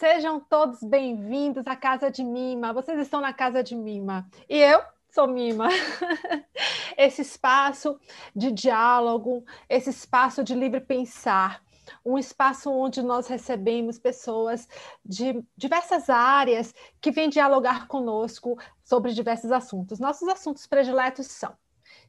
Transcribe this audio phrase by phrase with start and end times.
[0.00, 2.72] Sejam todos bem-vindos à Casa de Mima.
[2.72, 4.26] Vocês estão na Casa de Mima.
[4.48, 4.80] E eu
[5.10, 5.68] sou Mima.
[6.96, 8.00] Esse espaço
[8.34, 11.62] de diálogo, esse espaço de livre pensar,
[12.02, 14.66] um espaço onde nós recebemos pessoas
[15.04, 20.00] de diversas áreas que vêm dialogar conosco sobre diversos assuntos.
[20.00, 21.54] Nossos assuntos prediletos são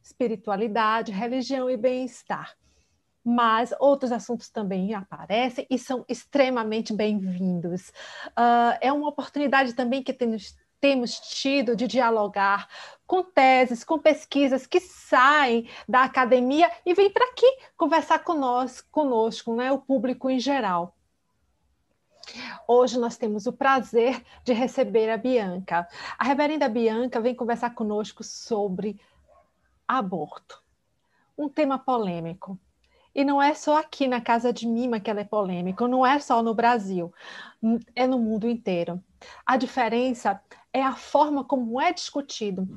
[0.01, 2.55] espiritualidade, religião e bem-estar
[3.23, 7.89] mas outros assuntos também aparecem e são extremamente bem-vindos.
[8.29, 12.67] Uh, é uma oportunidade também que temos, temos tido de dialogar
[13.05, 17.45] com teses, com pesquisas que saem da academia e vêm para aqui
[17.77, 20.95] conversar conosco, conosco né, o público em geral.
[22.67, 25.87] Hoje nós temos o prazer de receber a Bianca.
[26.17, 28.99] A reverenda Bianca vem conversar conosco sobre
[29.87, 30.63] aborto,
[31.37, 32.57] um tema polêmico
[33.13, 36.19] e não é só aqui na Casa de Mima que ela é polêmica, não é
[36.19, 37.13] só no Brasil,
[37.95, 39.01] é no mundo inteiro.
[39.45, 40.41] A diferença
[40.73, 42.67] é a forma como é discutido.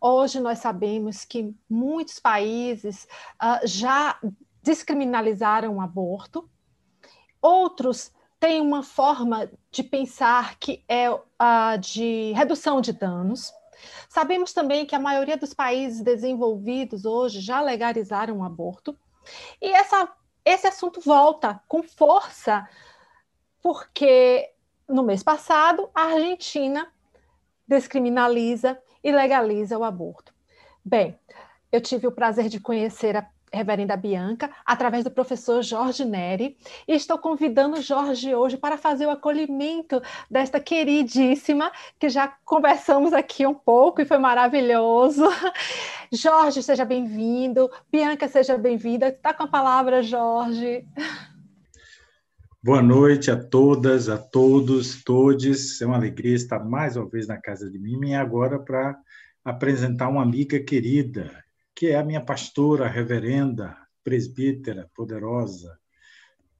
[0.00, 4.18] Hoje nós sabemos que muitos países uh, já
[4.62, 6.48] descriminalizaram o aborto,
[7.40, 11.20] outros têm uma forma de pensar que é uh,
[11.78, 13.52] de redução de danos.
[14.08, 18.96] Sabemos também que a maioria dos países desenvolvidos hoje já legalizaram o aborto.
[19.60, 20.12] E essa,
[20.44, 22.68] esse assunto volta com força,
[23.62, 24.50] porque
[24.88, 26.92] no mês passado a Argentina
[27.66, 30.34] descriminaliza e legaliza o aborto.
[30.84, 31.18] Bem,
[31.72, 36.92] eu tive o prazer de conhecer a Reverenda Bianca, através do professor Jorge Neri, e
[36.92, 43.54] estou convidando Jorge hoje para fazer o acolhimento desta queridíssima, que já conversamos aqui um
[43.54, 45.24] pouco e foi maravilhoso.
[46.12, 47.70] Jorge, seja bem-vindo.
[47.90, 49.08] Bianca, seja bem-vinda.
[49.08, 50.84] Está com a palavra, Jorge.
[52.62, 55.82] Boa noite a todas, a todos, todes.
[55.82, 58.98] É uma alegria estar mais uma vez na casa de mim e agora para
[59.44, 61.43] apresentar uma amiga querida,
[61.74, 65.78] que é a minha pastora, reverenda, presbítera, poderosa.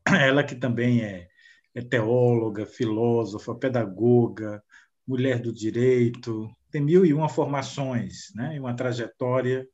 [0.06, 1.28] Ela que também é,
[1.75, 4.62] é teóloga, filósofa, pedagoga,
[5.06, 8.56] mulher do direito, tem mil e uma formações, né?
[8.56, 9.66] E uma trajetória,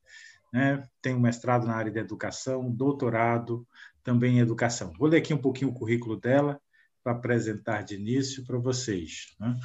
[0.53, 0.87] né?
[1.00, 3.66] Tem um mestrado na área de educação, doutorado
[4.03, 4.92] também em educação.
[4.98, 6.60] Vou ler aqui um pouquinho o currículo dela
[7.03, 9.34] para apresentar de início para vocês.
[9.38, 9.56] Né?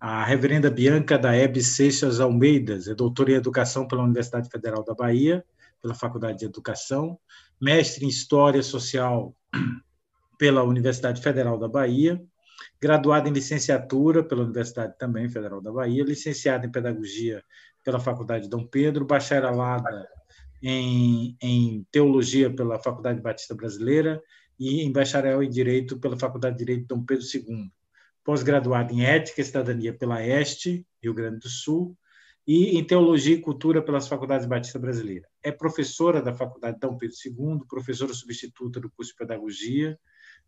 [0.00, 4.94] A reverenda Bianca da Hebe Seixas Almeidas é doutora em Educação pela Universidade Federal da
[4.94, 5.44] Bahia,
[5.82, 7.18] pela Faculdade de Educação,
[7.60, 9.34] mestre em História Social
[10.38, 12.22] pela Universidade Federal da Bahia,
[12.80, 17.42] graduada em licenciatura pela Universidade também Federal da Bahia, licenciada em Pedagogia
[17.84, 20.08] pela Faculdade Dom Pedro, bacharelada
[20.62, 24.22] em, em Teologia pela Faculdade Batista Brasileira
[24.60, 27.68] e em bacharel em Direito pela Faculdade de Direito Dom Pedro II
[28.28, 31.96] pós-graduada em Ética e Cidadania pela Este, Rio Grande do Sul,
[32.46, 35.26] e em Teologia e Cultura pelas Faculdades Batista Brasileira.
[35.42, 39.98] É professora da Faculdade Dom Pedro II, professora substituta do curso de Pedagogia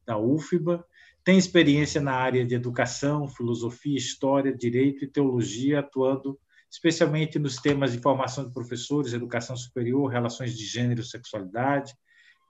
[0.05, 0.85] da UFBA,
[1.25, 6.39] tem experiência na área de educação, filosofia, história, direito e teologia, atuando
[6.71, 11.95] especialmente nos temas de formação de professores, educação superior, relações de gênero e sexualidade,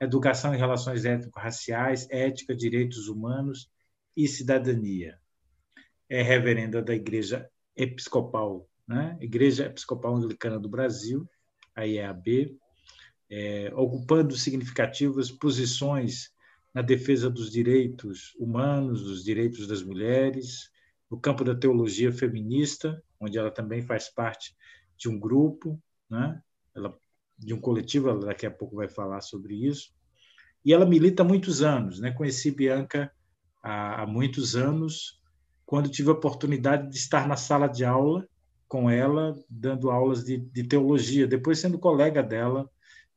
[0.01, 3.69] educação e relações étnico-raciais, ética, direitos humanos
[4.15, 5.17] e cidadania
[6.09, 9.17] é reverenda da Igreja Episcopal, né?
[9.21, 11.27] Igreja Episcopal Anglicana do Brasil,
[11.75, 12.57] a IEAB,
[13.29, 16.31] é, ocupando significativas posições
[16.73, 20.69] na defesa dos direitos humanos, dos direitos das mulheres,
[21.09, 24.55] no campo da teologia feminista, onde ela também faz parte
[24.97, 26.41] de um grupo, né?
[26.75, 26.97] ela,
[27.37, 29.93] de um coletivo, ela daqui a pouco vai falar sobre isso.
[30.63, 31.99] E ela milita há muitos anos.
[31.99, 32.11] Né?
[32.11, 33.11] Conheci Bianca
[33.61, 35.21] há, há muitos anos,
[35.65, 38.27] quando tive a oportunidade de estar na sala de aula
[38.67, 42.69] com ela, dando aulas de, de teologia, depois sendo colega dela,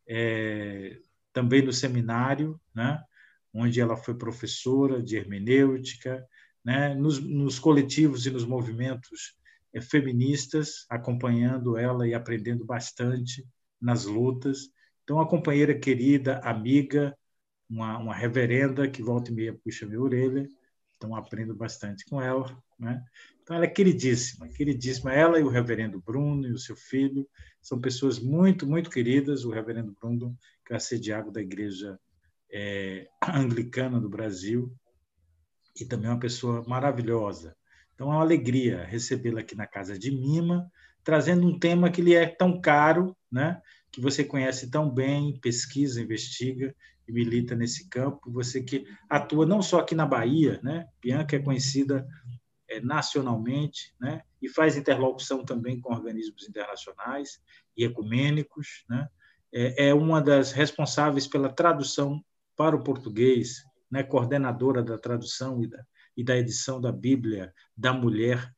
[0.09, 0.99] é,
[1.33, 3.03] também no seminário, né,
[3.53, 6.27] onde ela foi professora de hermenêutica,
[6.65, 9.37] né, nos, nos coletivos e nos movimentos
[9.73, 13.47] é, feministas, acompanhando ela e aprendendo bastante
[13.81, 14.71] nas lutas.
[15.03, 17.17] Então, uma companheira querida, amiga,
[17.69, 20.49] uma, uma reverenda que volta e meia puxa minha orelha,
[20.97, 22.57] então aprendo bastante com ela.
[22.79, 23.03] Né?
[23.43, 25.13] Então ela é queridíssima, queridíssima.
[25.13, 27.29] Ela e o reverendo Bruno e o seu filho
[27.61, 29.45] são pessoas muito, muito queridas.
[29.45, 31.99] O reverendo Bruno, que é assediado da igreja
[32.51, 34.75] é, anglicana do Brasil,
[35.79, 37.57] e também uma pessoa maravilhosa.
[37.95, 40.71] Então é uma alegria recebê-la aqui na casa de Mima,
[41.03, 43.61] trazendo um tema que lhe é tão caro, né?
[43.91, 46.75] que você conhece tão bem, pesquisa, investiga,
[47.07, 50.87] e milita nesse campo, você que atua não só aqui na Bahia, né?
[51.01, 52.07] Bianca é conhecida
[52.69, 54.23] é, nacionalmente, né?
[54.41, 57.41] E faz interlocução também com organismos internacionais
[57.77, 59.09] e ecumênicos, né?
[59.53, 62.25] É, é uma das responsáveis pela tradução
[62.57, 64.03] para o português, né?
[64.03, 65.85] Coordenadora da tradução e da,
[66.17, 68.53] e da edição da Bíblia da Mulher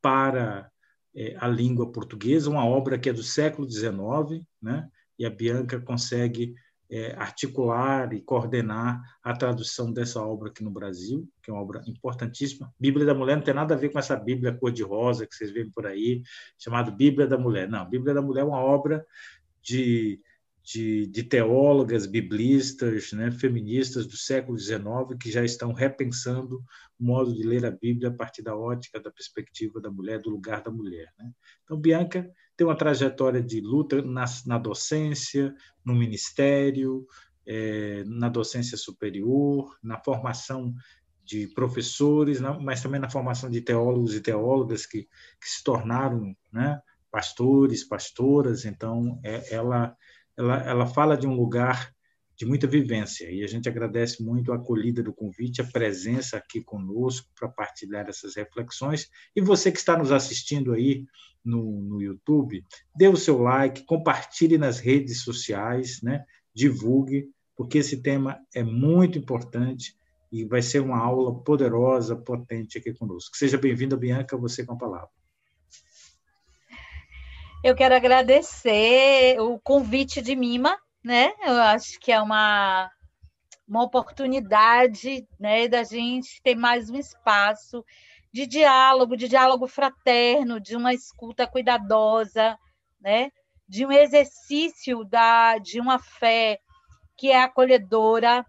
[0.00, 0.70] para
[1.14, 4.88] é, a língua portuguesa, uma obra que é do século XIX, né?
[5.18, 6.54] E a Bianca consegue
[6.92, 11.82] é, articular e coordenar a tradução dessa obra aqui no Brasil, que é uma obra
[11.86, 12.70] importantíssima.
[12.78, 15.70] Bíblia da Mulher não tem nada a ver com essa Bíblia cor-de-rosa que vocês veem
[15.70, 16.22] por aí,
[16.58, 17.66] chamada Bíblia da Mulher.
[17.66, 19.06] Não, Bíblia da Mulher é uma obra
[19.62, 20.20] de,
[20.62, 24.84] de, de teólogas, biblistas, né, feministas do século XIX
[25.18, 26.62] que já estão repensando
[27.00, 30.28] o modo de ler a Bíblia a partir da ótica, da perspectiva da mulher, do
[30.28, 31.10] lugar da mulher.
[31.18, 31.30] Né?
[31.64, 35.54] Então, Bianca tem uma trajetória de luta na, na docência,
[35.84, 37.06] no ministério,
[37.46, 40.74] é, na docência superior, na formação
[41.24, 46.80] de professores, mas também na formação de teólogos e teólogas que, que se tornaram né,
[47.10, 48.64] pastores, pastoras.
[48.64, 49.96] Então, é, ela,
[50.36, 51.92] ela, ela fala de um lugar
[52.42, 53.30] de muita vivência.
[53.30, 58.08] E a gente agradece muito a acolhida do convite, a presença aqui conosco para partilhar
[58.08, 59.08] essas reflexões.
[59.34, 61.06] E você que está nos assistindo aí
[61.44, 62.64] no, no YouTube,
[62.96, 66.24] dê o seu like, compartilhe nas redes sociais, né?
[66.52, 69.96] divulgue, porque esse tema é muito importante
[70.32, 73.36] e vai ser uma aula poderosa, potente aqui conosco.
[73.36, 75.10] Seja bem-vinda, Bianca, você com a palavra.
[77.62, 81.32] Eu quero agradecer o convite de Mima, né?
[81.42, 82.90] Eu acho que é uma,
[83.66, 87.84] uma oportunidade né, da gente ter mais um espaço
[88.32, 92.58] de diálogo, de diálogo fraterno, de uma escuta cuidadosa,
[93.00, 93.30] né?
[93.72, 96.60] de um exercício da, de uma fé
[97.16, 98.44] que é acolhedora.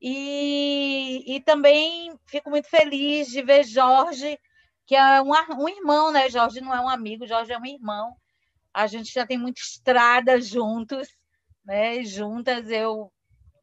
[0.00, 4.38] E, e também fico muito feliz de ver Jorge,
[4.86, 6.30] que é um, um irmão, né?
[6.30, 8.14] Jorge não é um amigo, Jorge é um irmão.
[8.72, 11.08] A gente já tem muita estrada juntos,
[11.68, 12.02] né?
[12.02, 13.12] Juntas, eu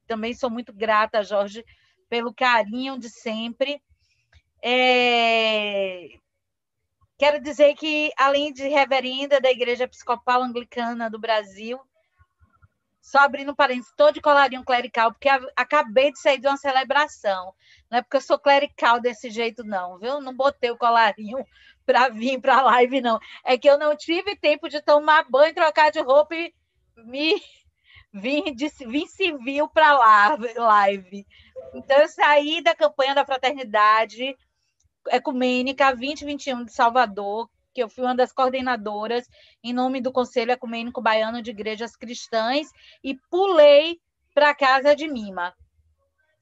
[0.05, 1.65] também sou muito grata, Jorge,
[2.07, 3.81] pelo carinho de sempre.
[4.63, 6.09] É...
[7.17, 11.79] Quero dizer que, além de reverenda da Igreja Episcopal Anglicana do Brasil,
[13.01, 17.55] só abrindo parênteses, estou de colarinho clerical, porque acabei de sair de uma celebração.
[17.89, 20.21] Não é porque eu sou clerical desse jeito, não, viu?
[20.21, 21.43] Não botei o colarinho
[21.87, 23.17] para vir para a live, não.
[23.43, 26.53] É que eu não tive tempo de tomar banho, trocar de roupa e
[26.97, 27.41] me
[28.15, 31.27] vim, de, vim civil para lá, live.
[31.73, 34.35] Então, eu saí da campanha da fraternidade,
[35.09, 39.27] Ecumênica 2021 de Salvador, que eu fui uma das coordenadoras
[39.61, 42.69] em nome do Conselho Ecumênico Baiano de Igrejas Cristãs
[43.03, 43.99] e pulei
[44.33, 45.53] para a casa de Mima.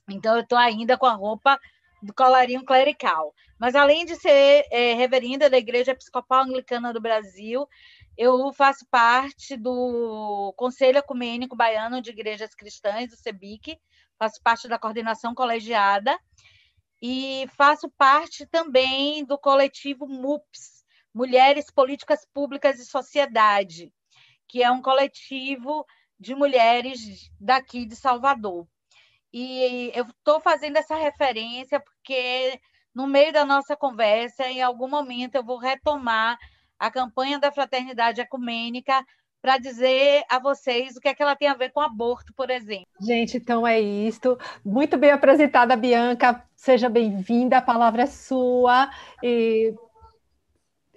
[0.08, 1.60] Então, eu estou ainda com a roupa
[2.04, 3.34] do colarinho clerical.
[3.58, 7.68] Mas, além de ser é, reverenda da Igreja Episcopal Anglicana do Brasil,
[8.18, 13.80] eu faço parte do Conselho Ecumênico Baiano de Igrejas Cristãs, do CEBIC,
[14.18, 16.18] faço parte da coordenação colegiada
[17.02, 20.84] e faço parte também do coletivo MUPS,
[21.14, 23.92] Mulheres Políticas Públicas e Sociedade,
[24.48, 25.86] que é um coletivo
[26.20, 28.68] de mulheres daqui de Salvador.
[29.32, 32.60] E eu estou fazendo essa referência porque,
[32.94, 36.38] no meio da nossa conversa, em algum momento eu vou retomar
[36.84, 39.06] a campanha da Fraternidade Ecumênica
[39.42, 42.50] para dizer a vocês o que é que ela tem a ver com aborto, por
[42.50, 42.88] exemplo.
[43.00, 44.38] Gente, então é isto.
[44.66, 46.44] Muito bem apresentada, Bianca.
[46.54, 48.90] Seja bem-vinda, a palavra é sua.
[49.22, 49.74] E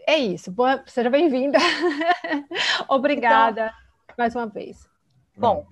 [0.09, 0.50] é isso.
[0.50, 0.83] Boa...
[0.87, 1.59] Seja bem-vinda.
[2.88, 3.73] Obrigada
[4.05, 4.88] então, mais uma vez.
[5.37, 5.69] Bom,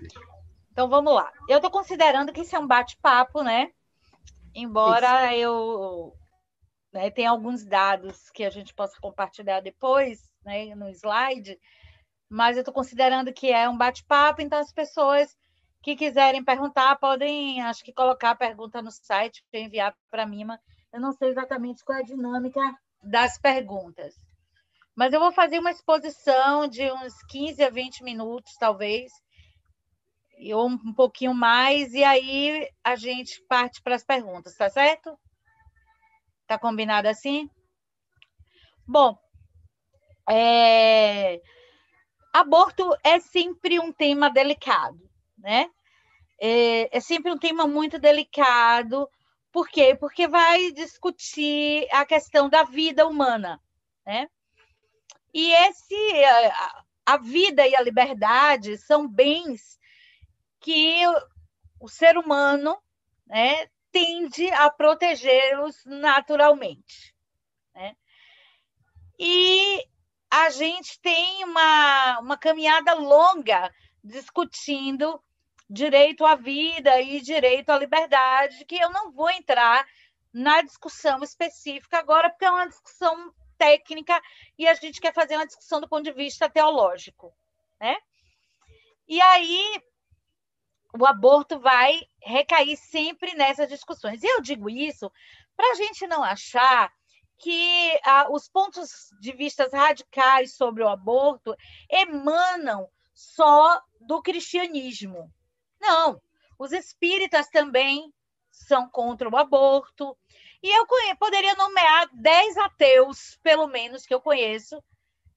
[0.71, 1.33] então vamos lá.
[1.49, 3.71] Eu estou considerando que isso é um bate-papo, né?
[4.55, 5.43] Embora isso.
[5.43, 6.15] eu
[6.95, 11.59] né, tenha alguns dados que a gente possa compartilhar depois, né, no slide,
[12.31, 15.37] mas eu estou considerando que é um bate-papo, então as pessoas
[15.83, 20.47] que quiserem perguntar podem, acho que colocar a pergunta no site, enviar para mim.
[20.93, 22.61] Eu não sei exatamente qual é a dinâmica
[23.03, 24.15] das perguntas.
[24.97, 29.11] Mas eu vou fazer uma exposição de uns 15 a 20 minutos, talvez,
[30.55, 35.19] ou um pouquinho mais, e aí a gente parte para as perguntas, tá certo?
[36.47, 37.49] Tá combinado assim?
[38.87, 39.19] Bom,
[40.29, 41.41] é...
[42.33, 44.99] Aborto é sempre um tema delicado,
[45.39, 45.71] né?
[46.41, 49.09] É, é sempre um tema muito delicado.
[49.53, 49.95] Por quê?
[49.95, 53.61] Porque vai discutir a questão da vida humana,
[54.05, 54.29] né?
[55.33, 59.79] E esse a, a vida e a liberdade são bens
[60.61, 61.03] que
[61.81, 62.77] o ser humano
[63.27, 67.15] né, tende a protegê-los naturalmente.
[67.73, 67.97] Né?
[69.17, 69.87] E
[70.29, 73.73] a gente tem uma, uma caminhada longa
[74.03, 75.23] discutindo
[75.71, 79.87] direito à vida e direito à liberdade, que eu não vou entrar
[80.33, 84.21] na discussão específica agora, porque é uma discussão técnica
[84.59, 87.33] e a gente quer fazer uma discussão do ponto de vista teológico.
[87.81, 87.97] Né?
[89.07, 89.81] E aí,
[90.99, 94.23] o aborto vai recair sempre nessas discussões.
[94.23, 95.11] E eu digo isso
[95.57, 96.93] para a gente não achar
[97.39, 101.55] que ah, os pontos de vista radicais sobre o aborto
[101.91, 105.33] emanam só do cristianismo.
[105.81, 106.21] Não,
[106.59, 108.13] os espíritas também
[108.51, 110.17] são contra o aborto.
[110.63, 110.87] E eu
[111.19, 114.83] poderia nomear dez ateus, pelo menos, que eu conheço,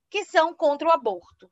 [0.09, 1.51] que são contra o aborto.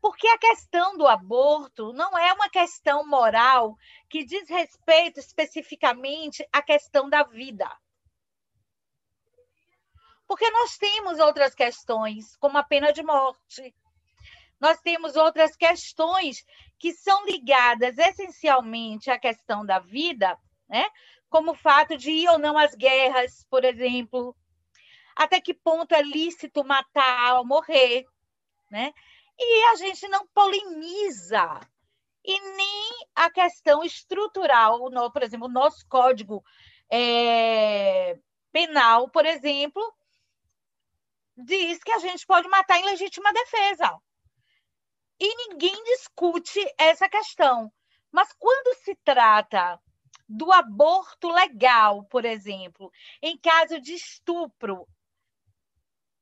[0.00, 3.76] Porque a questão do aborto não é uma questão moral
[4.08, 7.70] que diz respeito especificamente à questão da vida.
[10.26, 13.74] Porque nós temos outras questões, como a pena de morte.
[14.60, 16.44] Nós temos outras questões
[16.78, 20.38] que são ligadas essencialmente à questão da vida,
[20.68, 20.86] né?
[21.30, 24.36] como o fato de ir ou não às guerras, por exemplo.
[25.16, 28.04] Até que ponto é lícito matar ou morrer,
[28.70, 28.92] né?
[29.42, 31.60] E a gente não polemiza.
[32.22, 36.44] E nem a questão estrutural, no, por exemplo, o nosso código
[36.90, 38.18] é,
[38.52, 39.82] penal, por exemplo,
[41.34, 43.98] diz que a gente pode matar em legítima defesa.
[45.18, 47.72] E ninguém discute essa questão.
[48.12, 49.80] Mas quando se trata
[50.28, 52.92] do aborto legal, por exemplo,
[53.22, 54.86] em caso de estupro,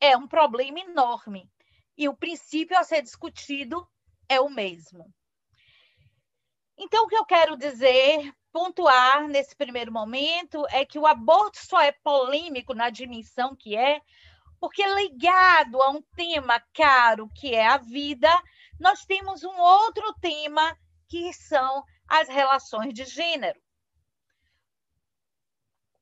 [0.00, 1.50] é um problema enorme
[1.99, 3.87] e o princípio a ser discutido
[4.28, 5.12] é o mesmo.
[6.78, 11.81] Então, o que eu quero dizer, pontuar nesse primeiro momento, é que o aborto só
[11.81, 14.00] é polêmico na dimensão que é,
[14.61, 18.31] porque ligado a um tema caro que é a vida,
[18.78, 20.78] nós temos um outro tema
[21.09, 23.61] que são as relações de gênero.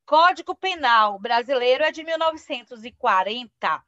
[0.05, 3.83] Código Penal brasileiro é de 1940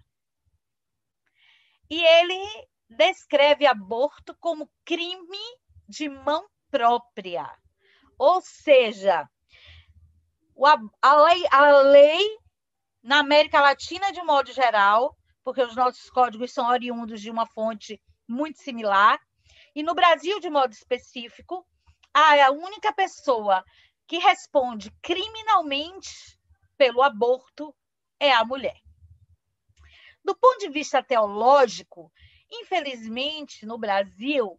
[1.90, 5.38] e ele descreve aborto como crime
[5.88, 7.50] de mão própria.
[8.18, 9.28] Ou seja,
[11.00, 12.38] a lei, a lei
[13.02, 18.00] na América Latina, de modo geral, porque os nossos códigos são oriundos de uma fonte
[18.28, 19.18] muito similar,
[19.74, 21.66] e no Brasil, de modo específico,
[22.12, 23.64] a única pessoa
[24.06, 26.38] que responde criminalmente
[26.76, 27.74] pelo aborto
[28.18, 28.76] é a mulher.
[30.24, 32.12] Do ponto de vista teológico,
[32.50, 34.58] infelizmente, no Brasil,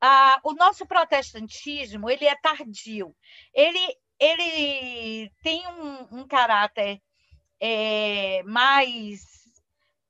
[0.00, 3.16] ah, o nosso protestantismo ele é tardio.
[3.54, 7.00] Ele, ele tem um, um caráter
[7.60, 9.22] é, mais,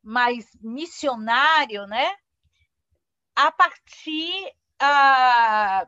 [0.03, 2.17] mais missionário, né?
[3.37, 5.87] A partir ah,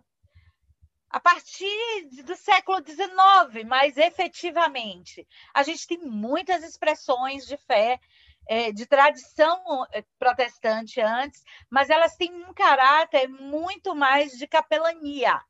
[1.11, 7.99] a partir do século XIX, mas efetivamente a gente tem muitas expressões de fé
[8.73, 15.41] de tradição é, protestante antes, mas elas têm um caráter muito mais de capelania,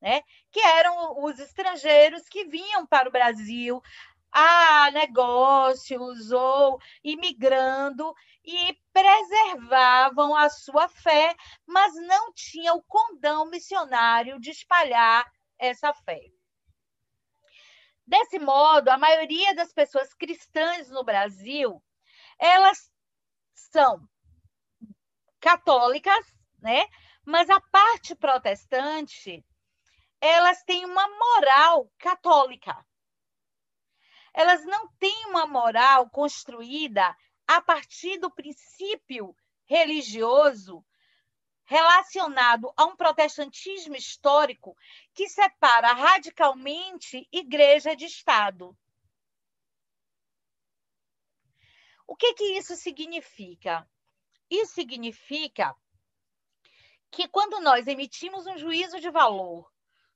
[0.00, 0.22] né?
[0.50, 3.82] que eram os estrangeiros que vinham para o Brasil
[4.30, 8.12] a negócios ou imigrando
[8.44, 11.34] e preservavam a sua fé,
[11.66, 15.24] mas não tinham o condão missionário de espalhar
[15.58, 16.20] essa fé.
[18.06, 21.82] Desse modo, a maioria das pessoas cristãs no Brasil
[22.38, 22.90] elas
[23.54, 24.08] são
[25.40, 26.26] católicas,
[26.58, 26.86] né?
[27.24, 29.44] Mas a parte protestante,
[30.20, 32.74] elas têm uma moral católica.
[34.32, 39.36] Elas não têm uma moral construída a partir do princípio
[39.66, 40.84] religioso
[41.64, 44.76] relacionado a um protestantismo histórico
[45.14, 48.76] que separa radicalmente igreja de Estado.
[52.06, 53.88] O que, que isso significa?
[54.50, 55.74] Isso significa
[57.10, 59.70] que quando nós emitimos um juízo de valor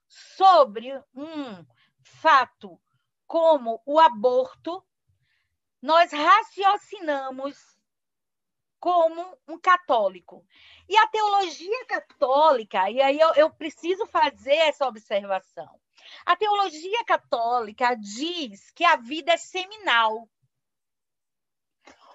[0.08, 1.64] sobre um
[2.02, 2.80] fato
[3.26, 4.84] como o aborto,
[5.80, 7.78] nós raciocinamos
[8.80, 10.46] como um católico.
[10.88, 15.80] E a teologia católica, e aí eu, eu, preciso fazer essa observação.
[16.24, 20.28] A teologia católica diz que a vida é seminal.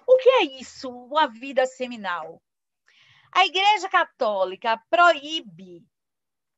[0.06, 2.42] O que é isso, uma vida seminal?
[3.32, 5.84] A Igreja Católica proíbe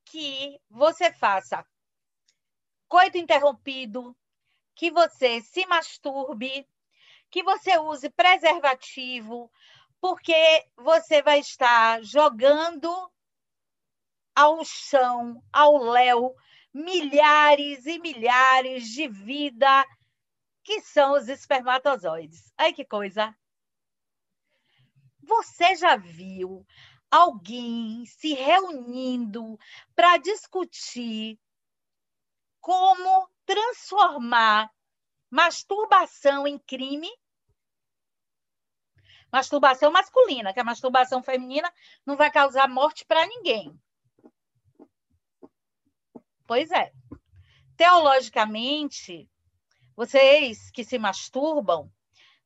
[0.05, 1.65] que você faça
[2.89, 4.17] coito interrompido,
[4.75, 6.69] que você se masturbe,
[7.31, 9.51] que você use preservativo,
[10.01, 12.91] porque você vai estar jogando
[14.35, 16.35] ao chão, ao léu,
[16.73, 19.85] milhares e milhares de vida
[20.67, 22.53] que são os espermatozoides.
[22.59, 23.33] Ai que coisa!
[25.23, 26.67] Você já viu
[27.09, 29.57] alguém se reunindo
[29.95, 31.39] para discutir
[32.61, 34.69] como transformar
[35.31, 37.11] masturbação em crime?
[39.31, 41.73] Masturbação masculina, que a masturbação feminina
[42.05, 43.81] não vai causar morte para ninguém.
[46.45, 46.93] Pois é.
[47.77, 49.31] Teologicamente,
[49.97, 51.91] vocês que se masturbam,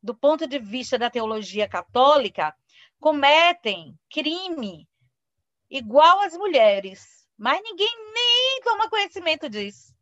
[0.01, 2.55] do ponto de vista da teologia católica,
[3.01, 4.89] cometem crime
[5.69, 9.95] igual às mulheres, mas ninguém nem toma conhecimento disso.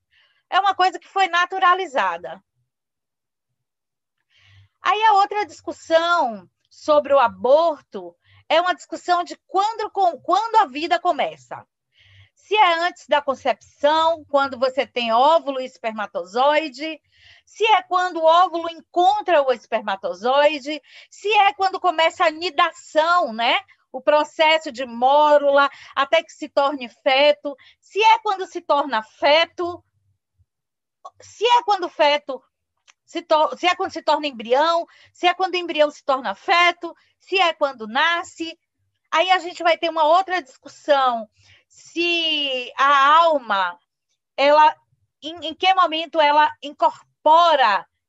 [0.50, 2.43] É uma coisa que foi naturalizada.
[4.81, 8.14] Aí a outra discussão sobre o aborto
[8.49, 11.67] é uma discussão de quando, quando a vida começa.
[12.35, 16.99] Se é antes da concepção, quando você tem óvulo e espermatozoide,
[17.49, 23.59] se é quando o óvulo encontra o espermatozoide, se é quando começa a nidação, né?
[23.90, 29.83] O processo de mórula até que se torne feto, se é quando se torna feto,
[31.23, 32.38] se é quando o feto
[33.07, 33.26] se,
[33.57, 37.40] se é quando se torna embrião, se é quando o embrião se torna feto, se
[37.40, 38.59] é quando nasce.
[39.11, 41.26] Aí a gente vai ter uma outra discussão
[41.67, 43.78] se a alma,
[44.37, 44.76] ela,
[45.23, 47.07] em, em que momento ela incorpora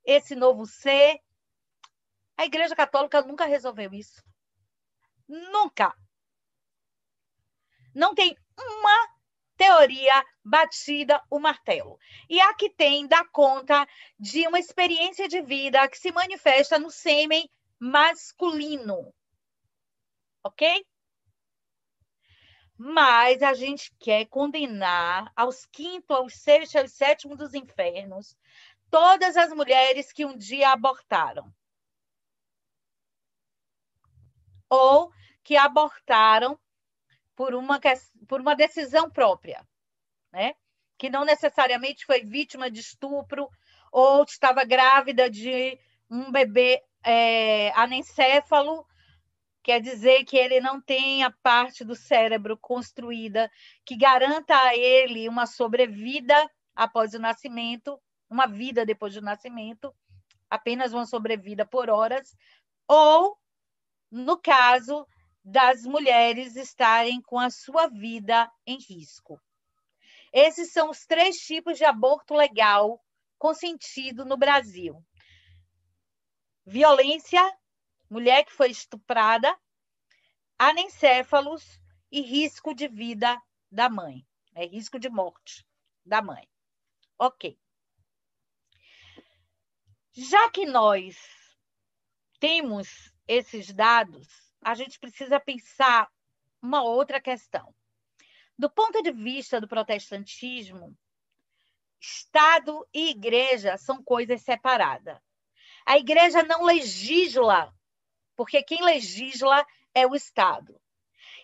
[0.05, 1.19] esse novo ser.
[2.37, 4.23] A Igreja Católica nunca resolveu isso.
[5.27, 5.93] Nunca.
[7.93, 9.19] Não tem uma
[9.57, 11.99] teoria batida o martelo.
[12.29, 13.85] E a que tem dá conta
[14.17, 19.13] de uma experiência de vida que se manifesta no sêmen masculino.
[20.43, 20.85] Ok?
[22.77, 28.37] Mas a gente quer condenar aos quinto, aos sexto, aos sétimo dos infernos
[28.89, 31.53] todas as mulheres que um dia abortaram.
[34.69, 35.11] Ou
[35.43, 36.59] que abortaram
[37.35, 37.79] por uma,
[38.27, 39.65] por uma decisão própria,
[40.31, 40.53] né?
[40.97, 43.49] que não necessariamente foi vítima de estupro
[43.91, 48.85] ou estava grávida de um bebê é, anencéfalo
[49.63, 53.49] quer dizer que ele não tem a parte do cérebro construída
[53.85, 56.35] que garanta a ele uma sobrevida
[56.75, 59.93] após o nascimento, uma vida depois do nascimento,
[60.49, 62.35] apenas uma sobrevida por horas,
[62.87, 63.37] ou,
[64.11, 65.07] no caso
[65.43, 69.41] das mulheres estarem com a sua vida em risco.
[70.31, 73.03] Esses são os três tipos de aborto legal
[73.37, 75.03] consentido no Brasil:
[76.65, 77.41] violência
[78.09, 79.55] mulher que foi estuprada,
[80.57, 81.79] anencéfalos
[82.11, 83.39] e risco de vida
[83.71, 85.65] da mãe, é risco de morte
[86.03, 86.49] da mãe.
[87.17, 87.57] Ok.
[90.21, 91.17] Já que nós
[92.41, 94.27] temos esses dados,
[94.61, 96.11] a gente precisa pensar
[96.61, 97.73] uma outra questão.
[98.57, 100.93] Do ponto de vista do protestantismo,
[102.01, 105.17] Estado e igreja são coisas separadas.
[105.85, 107.73] A igreja não legisla
[108.35, 110.81] porque quem legisla é o Estado.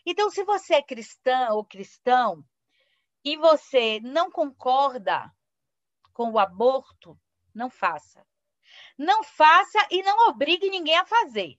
[0.06, 2.44] Então, se você é cristã ou cristão
[3.24, 5.34] e você não concorda
[6.12, 7.18] com o aborto,
[7.54, 8.26] não faça.
[8.98, 11.58] Não faça e não obrigue ninguém a fazer.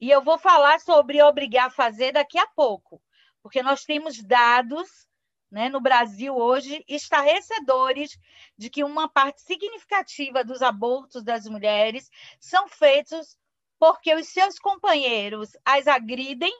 [0.00, 3.02] E eu vou falar sobre obrigar a fazer daqui a pouco,
[3.42, 5.06] porque nós temos dados
[5.50, 8.18] né, no Brasil hoje estarrecedores
[8.56, 13.36] de que uma parte significativa dos abortos das mulheres são feitos
[13.78, 16.52] porque os seus companheiros as agridem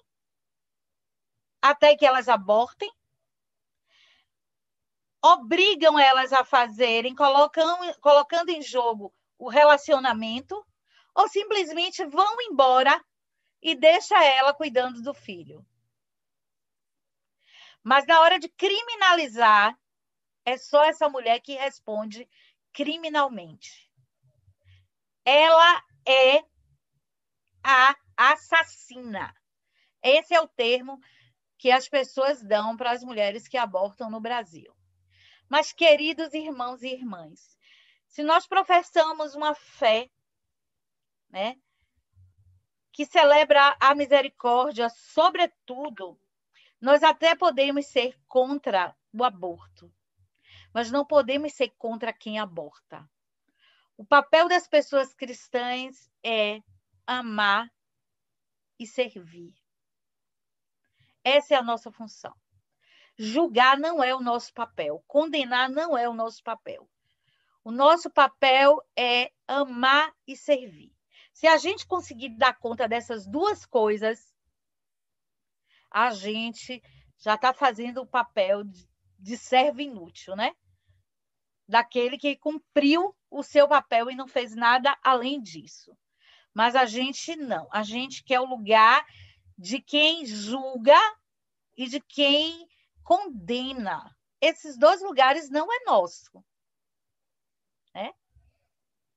[1.62, 2.90] até que elas abortem,
[5.22, 10.64] obrigam elas a fazerem, colocando, colocando em jogo o relacionamento,
[11.14, 13.02] ou simplesmente vão embora
[13.62, 15.64] e deixa ela cuidando do filho.
[17.82, 19.78] Mas na hora de criminalizar,
[20.44, 22.28] é só essa mulher que responde
[22.72, 23.90] criminalmente.
[25.24, 26.42] Ela é
[27.62, 29.34] a assassina.
[30.02, 30.98] Esse é o termo
[31.58, 34.74] que as pessoas dão para as mulheres que abortam no Brasil.
[35.50, 37.58] Mas, queridos irmãos e irmãs,
[38.06, 40.08] se nós professamos uma fé,
[41.28, 41.60] né,
[42.92, 46.20] que celebra a misericórdia, sobretudo
[46.80, 49.92] nós até podemos ser contra o aborto.
[50.72, 53.08] mas não podemos ser contra quem aborta.
[53.96, 56.62] O papel das pessoas cristãs é
[57.04, 57.68] amar
[58.78, 59.52] e servir.
[61.24, 62.34] Essa é a nossa função.
[63.22, 66.88] Julgar não é o nosso papel, condenar não é o nosso papel.
[67.62, 70.90] O nosso papel é amar e servir.
[71.30, 74.34] Se a gente conseguir dar conta dessas duas coisas,
[75.90, 76.82] a gente
[77.18, 78.64] já está fazendo o papel
[79.18, 80.56] de, servo inútil, né?
[81.68, 85.94] Daquele que cumpriu o seu papel e não fez nada além disso.
[86.54, 87.68] Mas a gente não.
[87.70, 89.04] A gente quer o lugar
[89.58, 90.98] de quem julga
[91.76, 92.69] e de quem
[93.04, 94.14] condena.
[94.40, 96.44] Esses dois lugares não é nosso.
[97.94, 98.12] Né?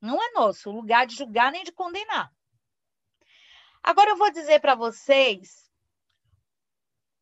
[0.02, 2.34] Não é nosso o lugar de julgar nem de condenar.
[3.82, 5.69] Agora eu vou dizer para vocês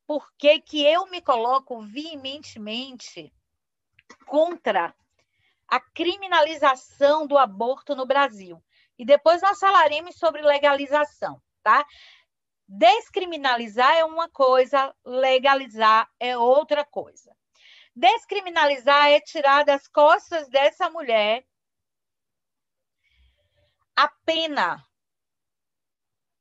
[0.06, 3.34] por que, que eu me coloco veementemente
[4.26, 4.94] contra
[5.68, 8.62] a criminalização do aborto no Brasil.
[9.00, 11.86] E depois nós falaremos sobre legalização, tá?
[12.74, 17.36] Descriminalizar é uma coisa, legalizar é outra coisa.
[17.94, 21.46] Descriminalizar é tirar das costas dessa mulher
[23.94, 24.82] a pena,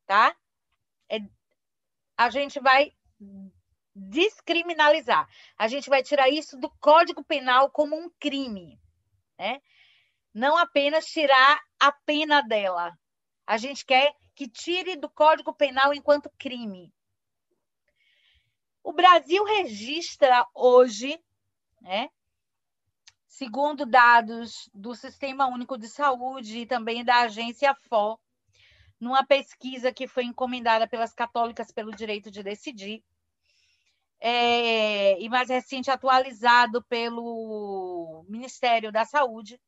[0.06, 0.36] tá?
[1.10, 1.18] É,
[2.16, 2.92] a gente vai
[3.92, 5.28] descriminalizar.
[5.58, 8.80] A gente vai tirar isso do Código Penal como um crime,
[9.36, 9.60] né?
[10.32, 12.96] Não apenas tirar a pena dela.
[13.44, 16.92] A gente quer que tire do Código Penal enquanto crime.
[18.82, 21.22] O Brasil registra hoje,
[21.80, 22.08] né,
[23.26, 28.18] segundo dados do Sistema Único de Saúde e também da agência FO,
[28.98, 33.02] numa pesquisa que foi encomendada pelas católicas pelo direito de decidir,
[34.20, 39.58] é, e mais recente atualizado pelo Ministério da Saúde,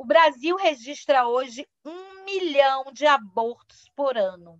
[0.00, 4.58] o Brasil registra hoje um milhão de abortos por ano.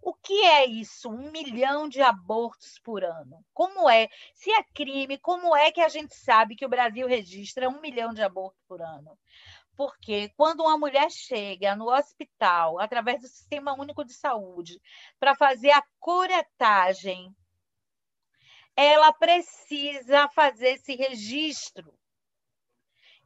[0.00, 1.10] O que é isso?
[1.10, 3.44] Um milhão de abortos por ano.
[3.52, 4.08] Como é?
[4.34, 8.14] Se é crime, como é que a gente sabe que o Brasil registra um milhão
[8.14, 9.18] de abortos por ano?
[9.76, 14.80] Porque quando uma mulher chega no hospital, através do Sistema Único de Saúde,
[15.18, 17.34] para fazer a curetagem,
[18.76, 21.92] ela precisa fazer esse registro.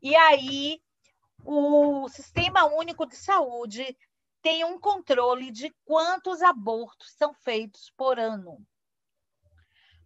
[0.01, 0.81] E aí
[1.45, 3.97] o Sistema Único de Saúde
[4.41, 8.65] tem um controle de quantos abortos são feitos por ano.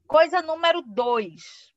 [0.06, 1.74] Coisa número dois.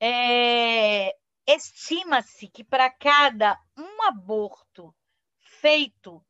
[0.00, 1.14] É,
[1.46, 4.94] Estima-se que para cada um aborto
[5.40, 6.24] feito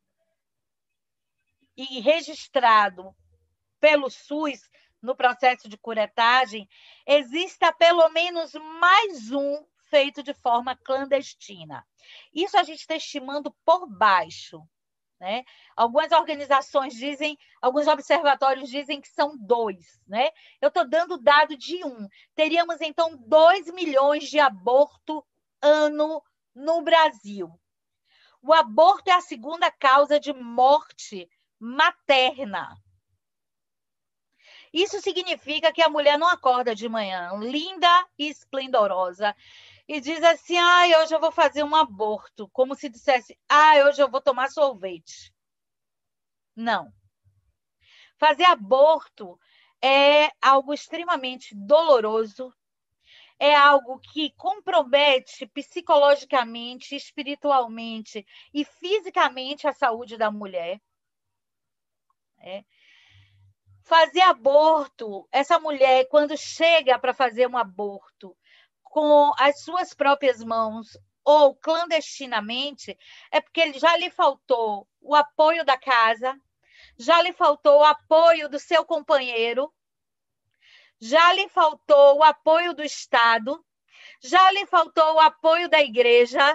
[1.76, 3.14] e registrado
[3.78, 4.70] pelo SUS
[5.02, 6.68] no processo de curetagem,
[7.06, 11.86] exista pelo menos mais um feito de forma clandestina.
[12.34, 14.66] Isso a gente está estimando por baixo.
[15.20, 15.44] Né?
[15.76, 20.00] Algumas organizações dizem, alguns observatórios dizem que são dois.
[20.08, 20.30] Né?
[20.62, 22.08] Eu estou dando dado de um.
[22.34, 25.22] Teríamos, então, dois milhões de aborto
[25.60, 26.22] ano
[26.54, 27.52] no Brasil.
[28.40, 31.28] O aborto é a segunda causa de morte
[31.60, 32.74] materna.
[34.72, 39.36] Isso significa que a mulher não acorda de manhã linda e esplendorosa
[39.88, 44.02] e diz assim: ah, hoje eu vou fazer um aborto, como se dissesse: ah, hoje
[44.02, 45.32] eu vou tomar sorvete.
[46.54, 46.92] Não.
[48.18, 49.38] Fazer aborto
[49.82, 52.54] é algo extremamente doloroso,
[53.38, 60.80] é algo que compromete psicologicamente, espiritualmente e fisicamente a saúde da mulher.
[62.38, 62.64] É.
[63.82, 68.36] Fazer aborto, essa mulher, quando chega para fazer um aborto,
[68.92, 72.94] com as suas próprias mãos ou clandestinamente,
[73.30, 76.38] é porque já lhe faltou o apoio da casa,
[76.98, 79.72] já lhe faltou o apoio do seu companheiro,
[81.00, 83.64] já lhe faltou o apoio do Estado,
[84.22, 86.54] já lhe faltou o apoio da igreja.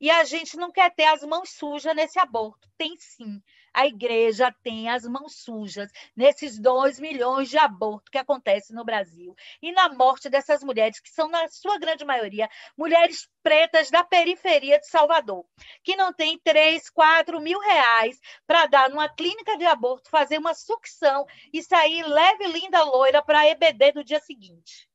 [0.00, 2.68] E a gente não quer ter as mãos sujas nesse aborto.
[2.78, 8.74] Tem sim a igreja tem as mãos sujas nesses dois milhões de abortos que acontecem
[8.76, 13.90] no Brasil e na morte dessas mulheres, que são, na sua grande maioria, mulheres pretas
[13.90, 15.44] da periferia de Salvador,
[15.82, 20.54] que não têm 3, 4 mil reais para dar numa clínica de aborto, fazer uma
[20.54, 24.88] sucção e sair leve, linda, loira para a EBD do dia seguinte.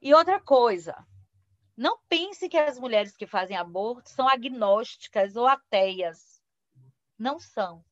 [0.00, 0.94] E outra coisa,
[1.78, 6.42] não pense que as mulheres que fazem aborto são agnósticas ou ateias.
[7.16, 7.84] Não são.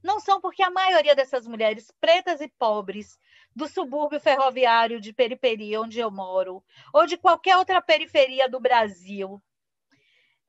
[0.00, 3.18] não são porque a maioria dessas mulheres pretas e pobres
[3.56, 9.42] do subúrbio ferroviário de periferia onde eu moro, ou de qualquer outra periferia do Brasil,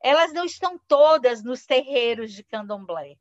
[0.00, 3.16] elas não estão todas nos terreiros de candomblé.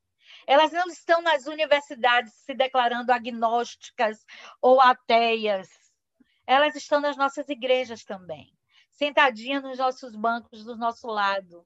[0.46, 4.24] Elas não estão nas universidades se declarando agnósticas
[4.62, 5.70] ou ateias.
[6.46, 8.55] Elas estão nas nossas igrejas também,
[8.96, 11.66] sentadinhas nos nossos bancos do nosso lado.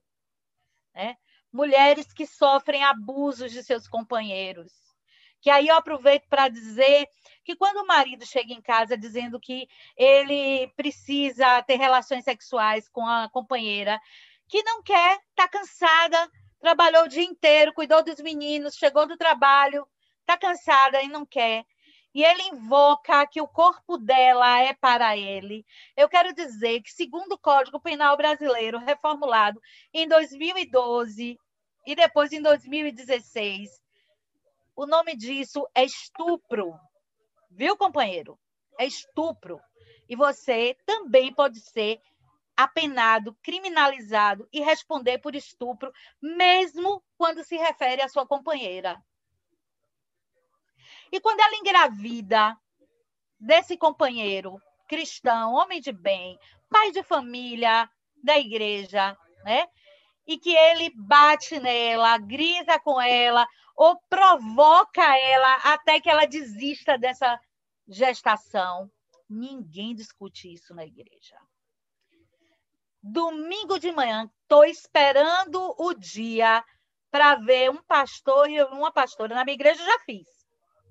[0.94, 1.16] Né?
[1.52, 4.72] Mulheres que sofrem abusos de seus companheiros.
[5.40, 7.08] Que aí eu aproveito para dizer
[7.42, 9.66] que quando o marido chega em casa dizendo que
[9.96, 13.98] ele precisa ter relações sexuais com a companheira,
[14.46, 19.86] que não quer, está cansada, trabalhou o dia inteiro, cuidou dos meninos, chegou do trabalho,
[20.20, 21.64] está cansada e não quer.
[22.12, 25.64] E ele invoca que o corpo dela é para ele.
[25.96, 29.60] Eu quero dizer que, segundo o Código Penal Brasileiro, reformulado
[29.94, 31.38] em 2012
[31.86, 33.70] e depois em 2016,
[34.74, 36.74] o nome disso é estupro.
[37.50, 38.38] Viu, companheiro?
[38.78, 39.60] É estupro.
[40.08, 42.00] E você também pode ser
[42.56, 49.00] apenado, criminalizado e responder por estupro, mesmo quando se refere à sua companheira.
[51.12, 52.56] E quando ela engravida
[53.38, 57.88] desse companheiro cristão, homem de bem, pai de família
[58.22, 59.66] da igreja, né?
[60.26, 63.46] E que ele bate nela, grita com ela
[63.76, 67.40] ou provoca ela até que ela desista dessa
[67.88, 68.90] gestação.
[69.28, 71.36] Ninguém discute isso na igreja.
[73.02, 76.62] Domingo de manhã, estou esperando o dia
[77.10, 79.34] para ver um pastor e uma pastora.
[79.34, 80.26] Na minha igreja já fiz,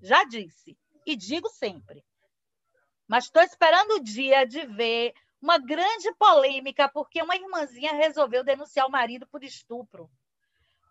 [0.01, 2.03] já disse e digo sempre.
[3.07, 8.87] Mas estou esperando o dia de ver uma grande polêmica porque uma irmãzinha resolveu denunciar
[8.87, 10.09] o marido por estupro.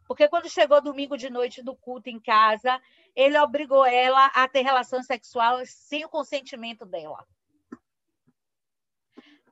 [0.07, 2.81] Porque quando chegou domingo de noite do culto em casa,
[3.15, 7.27] ele obrigou ela a ter relação sexual sem o consentimento dela.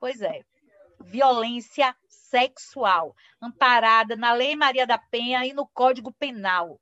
[0.00, 0.42] Pois é
[1.06, 6.80] violência sexual, amparada na Lei Maria da Penha e no Código Penal.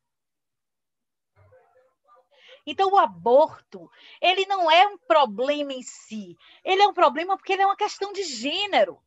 [2.67, 6.37] Então, o aborto, ele não é um problema em si.
[6.65, 9.03] Ele é um problema porque ele é uma questão de gênero.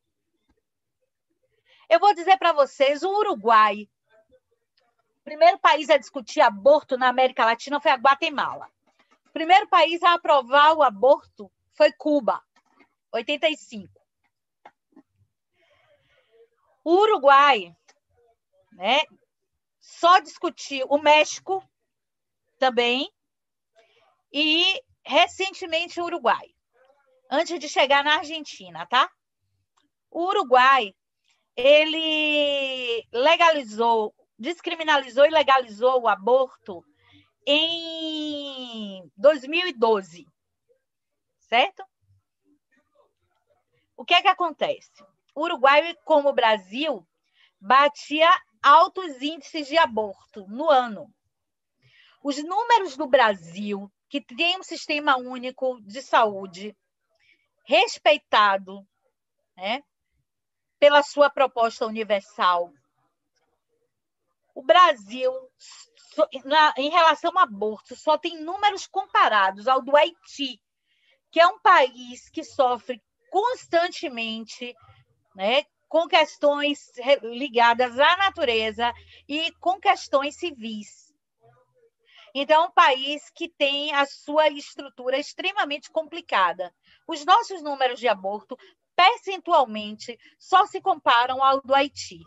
[1.89, 3.89] Eu vou dizer para vocês, o Uruguai,
[5.19, 8.69] o primeiro país a discutir aborto na América Latina foi a Guatemala.
[9.25, 12.43] O primeiro país a aprovar o aborto foi Cuba,
[13.11, 13.91] 85.
[16.83, 17.75] O Uruguai,
[18.73, 19.01] né,
[19.79, 21.63] só discutiu o México
[22.59, 23.11] também
[24.31, 26.47] e recentemente o Uruguai,
[27.29, 29.09] antes de chegar na Argentina, tá?
[30.09, 30.93] O Uruguai,
[31.55, 36.83] ele legalizou, descriminalizou e legalizou o aborto
[37.45, 40.25] em 2012,
[41.39, 41.83] certo?
[43.95, 44.91] O que é que acontece?
[45.37, 47.07] o Uruguai, como o Brasil,
[47.59, 48.27] batia
[48.63, 51.13] altos índices de aborto no ano.
[52.23, 56.75] Os números do Brasil, que tem um sistema único de saúde
[57.65, 58.87] respeitado
[59.55, 59.83] né,
[60.79, 62.71] pela sua proposta universal,
[64.55, 65.31] o Brasil,
[66.45, 70.59] na, em relação ao aborto, só tem números comparados ao do Haiti,
[71.31, 74.73] que é um país que sofre constantemente
[75.35, 76.79] né, com questões
[77.21, 78.91] ligadas à natureza
[79.27, 81.06] e com questões civis.
[82.39, 86.71] Então, é um país que tem a sua estrutura extremamente complicada.
[87.07, 88.55] Os nossos números de aborto,
[88.95, 92.19] percentualmente, só se comparam ao do Haiti.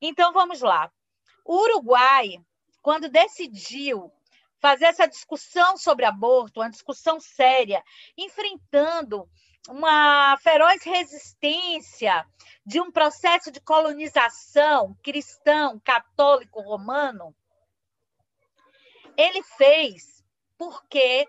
[0.00, 0.92] Então, vamos lá.
[1.44, 2.40] O Uruguai,
[2.80, 4.12] quando decidiu
[4.60, 7.82] fazer essa discussão sobre aborto, uma discussão séria,
[8.16, 9.28] enfrentando
[9.68, 12.24] uma feroz resistência
[12.64, 17.34] de um processo de colonização cristão, católico, romano,
[19.16, 20.24] ele fez
[20.56, 21.28] porque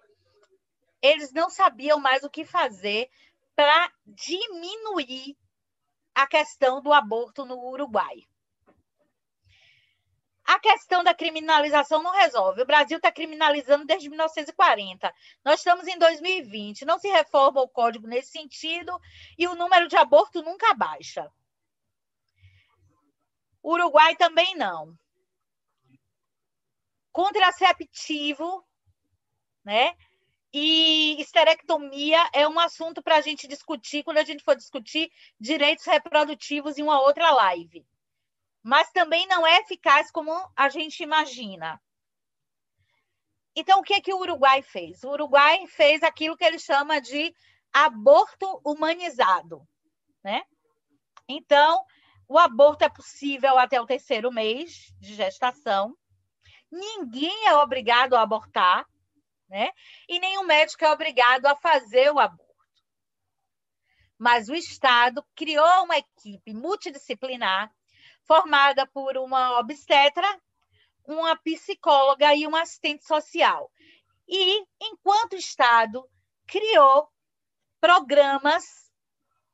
[1.01, 3.09] eles não sabiam mais o que fazer
[3.55, 5.37] para diminuir
[6.13, 8.27] a questão do aborto no Uruguai.
[10.45, 12.61] A questão da criminalização não resolve.
[12.61, 15.11] O Brasil está criminalizando desde 1940.
[15.43, 16.85] Nós estamos em 2020.
[16.85, 18.99] Não se reforma o código nesse sentido
[19.37, 21.31] e o número de aborto nunca baixa.
[23.63, 24.95] O Uruguai também não.
[27.15, 28.65] Contraceptivo,
[29.63, 29.95] né?
[30.53, 35.85] E esterectomia é um assunto para a gente discutir quando a gente for discutir direitos
[35.85, 37.85] reprodutivos em uma outra live
[38.65, 41.79] mas também não é eficaz como a gente imagina.
[43.55, 45.03] Então, o que, é que o Uruguai fez?
[45.03, 47.31] O Uruguai fez aquilo que ele chama de
[47.71, 49.61] aborto humanizado.
[50.23, 50.41] Né?
[51.29, 51.85] Então,
[52.27, 55.95] o aborto é possível até o terceiro mês de gestação.
[56.75, 58.85] Ninguém é obrigado a abortar,
[59.47, 59.71] né?
[60.09, 62.43] E nenhum médico é obrigado a fazer o aborto.
[64.17, 67.73] Mas o Estado criou uma equipe multidisciplinar
[68.25, 70.27] formada por uma obstetra,
[71.05, 73.71] uma psicóloga e uma assistente social.
[74.27, 76.05] E, enquanto o Estado
[76.45, 77.09] criou
[77.79, 78.91] programas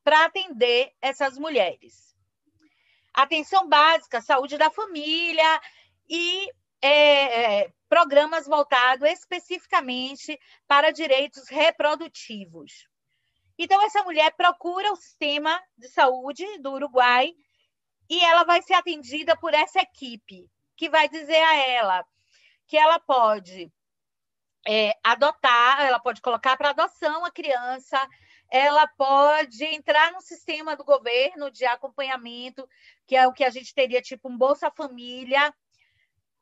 [0.03, 2.15] para atender essas mulheres.
[3.13, 5.61] Atenção básica, saúde da família
[6.09, 6.49] e
[6.81, 12.87] é, é, programas voltados especificamente para direitos reprodutivos.
[13.57, 17.33] Então, essa mulher procura o sistema de saúde do Uruguai
[18.09, 22.05] e ela vai ser atendida por essa equipe, que vai dizer a ela
[22.67, 23.71] que ela pode
[24.65, 27.99] é, adotar, ela pode colocar para adoção a criança,
[28.49, 32.67] ela pode entrar no sistema do governo de acompanhamento,
[33.05, 35.53] que é o que a gente teria tipo um Bolsa Família,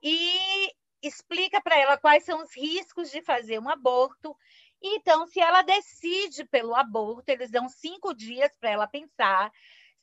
[0.01, 4.35] e explica para ela quais são os riscos de fazer um aborto.
[4.81, 9.51] Então, se ela decide pelo aborto, eles dão cinco dias para ela pensar.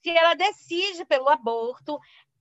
[0.03, 1.99] Se ela decide pelo aborto,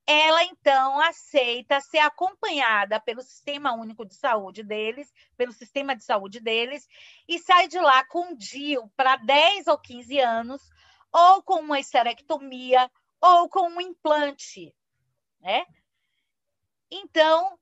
[0.07, 6.39] ela então aceita ser acompanhada pelo Sistema Único de Saúde deles, pelo sistema de saúde
[6.39, 6.87] deles,
[7.27, 10.61] e sai de lá com um DIU para 10 ou 15 anos,
[11.11, 14.75] ou com uma esterectomia, ou com um implante.
[15.41, 15.65] Né?
[16.89, 17.57] Então,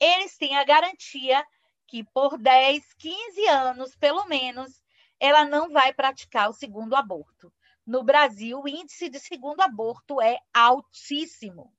[0.00, 1.44] eles têm a garantia
[1.86, 4.82] que por 10, 15 anos, pelo menos,
[5.18, 7.52] ela não vai praticar o segundo aborto.
[7.86, 11.72] No Brasil, o índice de segundo aborto é altíssimo.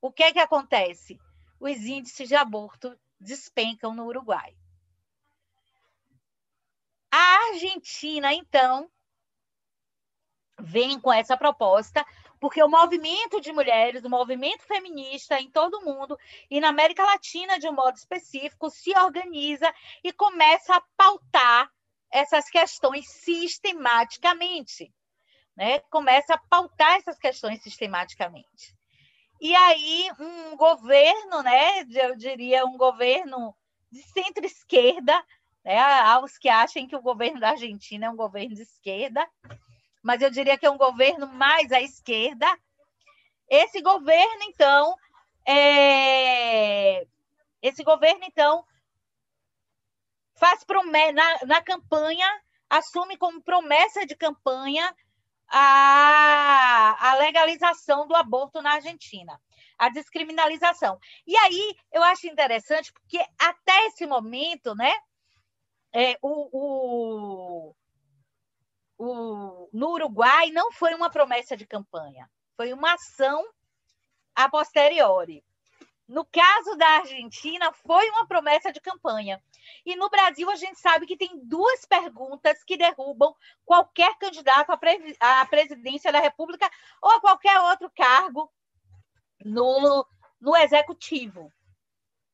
[0.00, 1.18] O que é que acontece?
[1.58, 4.56] Os índices de aborto despencam no Uruguai.
[7.10, 8.90] A Argentina, então,
[10.60, 12.04] vem com essa proposta,
[12.46, 16.16] porque o movimento de mulheres, o movimento feminista em todo o mundo
[16.48, 21.68] e na América Latina de um modo específico se organiza e começa a pautar
[22.08, 24.94] essas questões sistematicamente,
[25.56, 25.80] né?
[25.90, 28.72] Começa a pautar essas questões sistematicamente.
[29.40, 31.80] E aí um governo, né?
[31.80, 33.56] Eu diria um governo
[33.90, 35.20] de centro-esquerda,
[35.64, 35.80] né?
[35.80, 39.28] Há os que acham que o governo da Argentina é um governo de esquerda,
[40.06, 42.46] mas eu diria que é um governo mais à esquerda.
[43.48, 44.96] Esse governo, então,
[45.44, 47.04] é...
[47.60, 48.64] esse governo, então,
[50.36, 52.24] faz promessa na, na campanha,
[52.70, 54.94] assume como promessa de campanha
[55.48, 59.40] a, a legalização do aborto na Argentina,
[59.76, 61.00] a descriminalização.
[61.26, 64.92] E aí eu acho interessante, porque até esse momento, né,
[65.92, 67.74] é, o, o,
[68.98, 73.44] o, no Uruguai não foi uma promessa de campanha, foi uma ação
[74.34, 75.44] a posteriori.
[76.08, 79.42] No caso da Argentina, foi uma promessa de campanha.
[79.84, 85.46] E no Brasil, a gente sabe que tem duas perguntas que derrubam qualquer candidato à,
[85.46, 86.70] presidência da República
[87.02, 88.52] ou a qualquer outro cargo
[89.44, 90.06] no,
[90.40, 91.52] no executivo.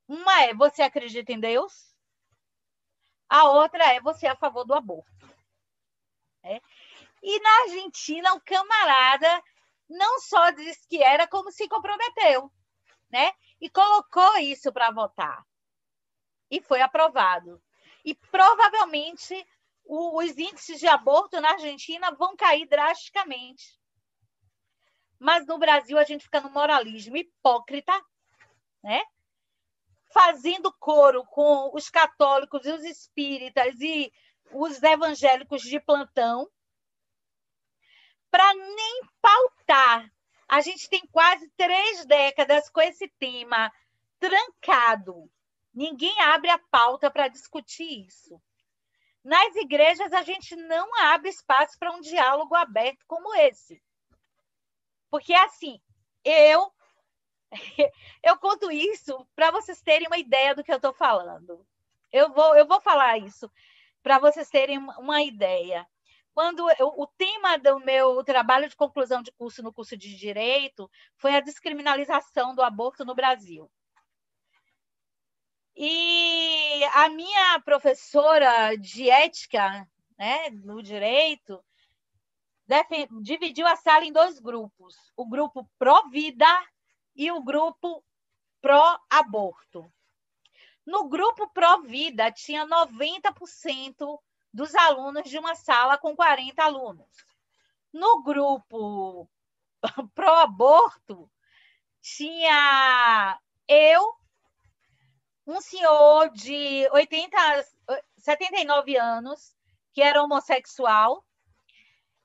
[0.06, 1.94] Uma é: você acredita em Deus?
[3.26, 5.11] A outra é: você é a favor do aborto.
[6.42, 6.60] É.
[7.22, 9.42] E na Argentina, o camarada
[9.88, 12.50] não só disse que era, como se comprometeu.
[13.10, 13.30] Né?
[13.62, 15.46] e colocou isso para votar.
[16.50, 17.62] E foi aprovado.
[18.04, 19.46] E provavelmente
[19.84, 23.80] o, os índices de aborto na Argentina vão cair drasticamente.
[25.16, 27.92] Mas no Brasil a gente fica no moralismo hipócrita,
[28.82, 29.00] né?
[30.12, 34.12] Fazendo coro com os católicos e os espíritas e
[34.52, 36.48] os evangélicos de plantão,
[38.30, 40.10] para nem pautar
[40.52, 43.72] a gente tem quase três décadas com esse tema
[44.20, 45.32] trancado.
[45.72, 48.38] Ninguém abre a pauta para discutir isso.
[49.24, 53.82] Nas igrejas, a gente não abre espaço para um diálogo aberto como esse.
[55.10, 55.80] Porque, assim,
[56.22, 56.70] eu
[58.22, 61.66] eu conto isso para vocês terem uma ideia do que eu estou falando.
[62.12, 63.50] Eu vou, eu vou falar isso
[64.02, 65.86] para vocês terem uma ideia
[66.34, 70.90] quando eu, o tema do meu trabalho de conclusão de curso no curso de Direito
[71.16, 73.70] foi a descriminalização do aborto no Brasil.
[75.74, 79.88] E a minha professora de ética
[80.18, 81.64] né, no direito
[83.22, 86.46] dividiu a sala em dois grupos: o grupo pró-vida
[87.16, 88.04] e o grupo
[88.60, 89.90] pró-aborto.
[90.84, 94.18] No grupo Provida, tinha 90%
[94.52, 97.08] dos alunos de uma sala com 40 alunos.
[97.92, 99.28] No grupo
[100.14, 101.30] Pro Aborto,
[102.00, 104.14] tinha eu,
[105.46, 107.36] um senhor de 80,
[108.18, 109.54] 79 anos,
[109.92, 111.24] que era homossexual,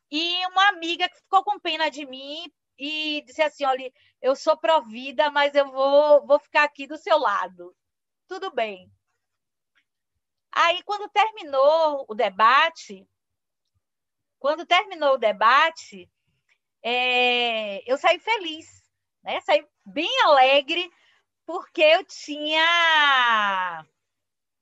[0.09, 3.91] e uma amiga que ficou com pena de mim e disse assim: olha,
[4.21, 7.75] eu sou provida, mas eu vou, vou ficar aqui do seu lado.
[8.27, 8.91] Tudo bem.
[10.51, 13.07] Aí, quando terminou o debate,
[14.39, 16.09] quando terminou o debate,
[16.83, 18.67] é, eu saí feliz,
[19.23, 19.39] né?
[19.41, 20.91] Saí bem alegre,
[21.45, 23.85] porque eu tinha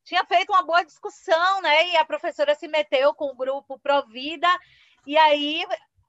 [0.04, 1.90] tinha feito uma boa discussão, né?
[1.90, 4.48] E a professora se meteu com o grupo Provida,
[5.06, 5.66] e aí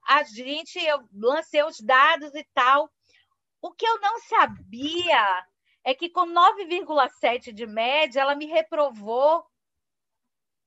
[0.07, 2.91] a gente, eu lancei os dados e tal.
[3.61, 5.47] O que eu não sabia
[5.87, 9.45] é que com 9,7 de média, ela me reprovou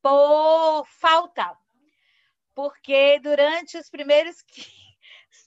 [0.01, 1.55] por falta.
[2.55, 4.89] Porque durante os primeiros os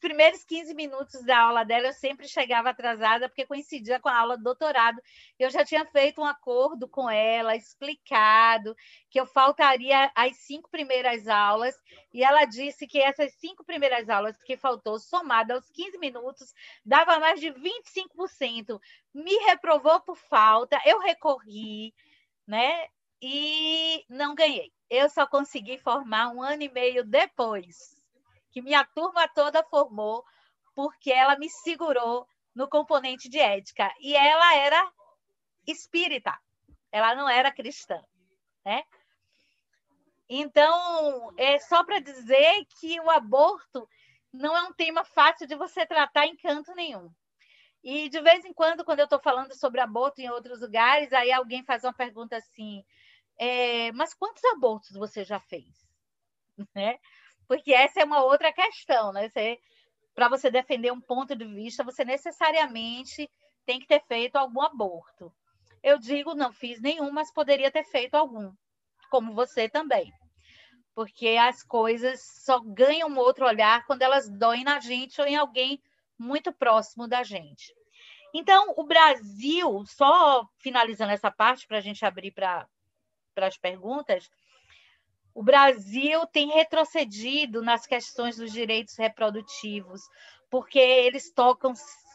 [0.03, 4.37] primeiros 15 minutos da aula dela, eu sempre chegava atrasada, porque coincidia com a aula
[4.37, 5.01] do doutorado.
[5.39, 8.75] Eu já tinha feito um acordo com ela, explicado
[9.09, 11.73] que eu faltaria as cinco primeiras aulas,
[12.13, 16.53] e ela disse que essas cinco primeiras aulas que faltou, somada aos 15 minutos,
[16.85, 18.77] dava mais de 25%.
[19.13, 21.93] Me reprovou por falta, eu recorri,
[22.45, 22.87] né?
[23.21, 24.69] E não ganhei.
[24.89, 28.02] Eu só consegui formar um ano e meio depois
[28.53, 30.23] que minha turma toda formou,
[30.75, 33.91] porque ela me segurou no componente de ética.
[33.99, 34.91] E ela era
[35.67, 36.37] espírita,
[36.91, 37.99] ela não era cristã,
[38.63, 38.83] né?
[40.29, 43.87] Então, é só para dizer que o aborto
[44.31, 47.11] não é um tema fácil de você tratar em canto nenhum.
[47.83, 51.31] E de vez em quando, quando eu estou falando sobre aborto em outros lugares, aí
[51.31, 52.83] alguém faz uma pergunta assim:
[53.37, 55.83] é, mas quantos abortos você já fez?
[56.75, 56.99] Né?
[57.47, 59.29] Porque essa é uma outra questão, né?
[60.15, 63.29] Para você defender um ponto de vista, você necessariamente
[63.65, 65.31] tem que ter feito algum aborto.
[65.81, 68.53] Eu digo, não fiz nenhum, mas poderia ter feito algum,
[69.09, 70.11] como você também.
[70.95, 75.35] Porque as coisas só ganham um outro olhar quando elas doem na gente ou em
[75.35, 75.81] alguém
[76.17, 77.73] muito próximo da gente.
[78.33, 82.67] Então, o Brasil, só finalizando essa parte para a gente abrir para
[83.37, 84.29] as perguntas,
[85.33, 90.01] o Brasil tem retrocedido nas questões dos direitos reprodutivos,
[90.49, 91.73] porque eles tocam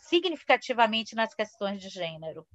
[0.09, 2.47] significativamente nas questões de gênero.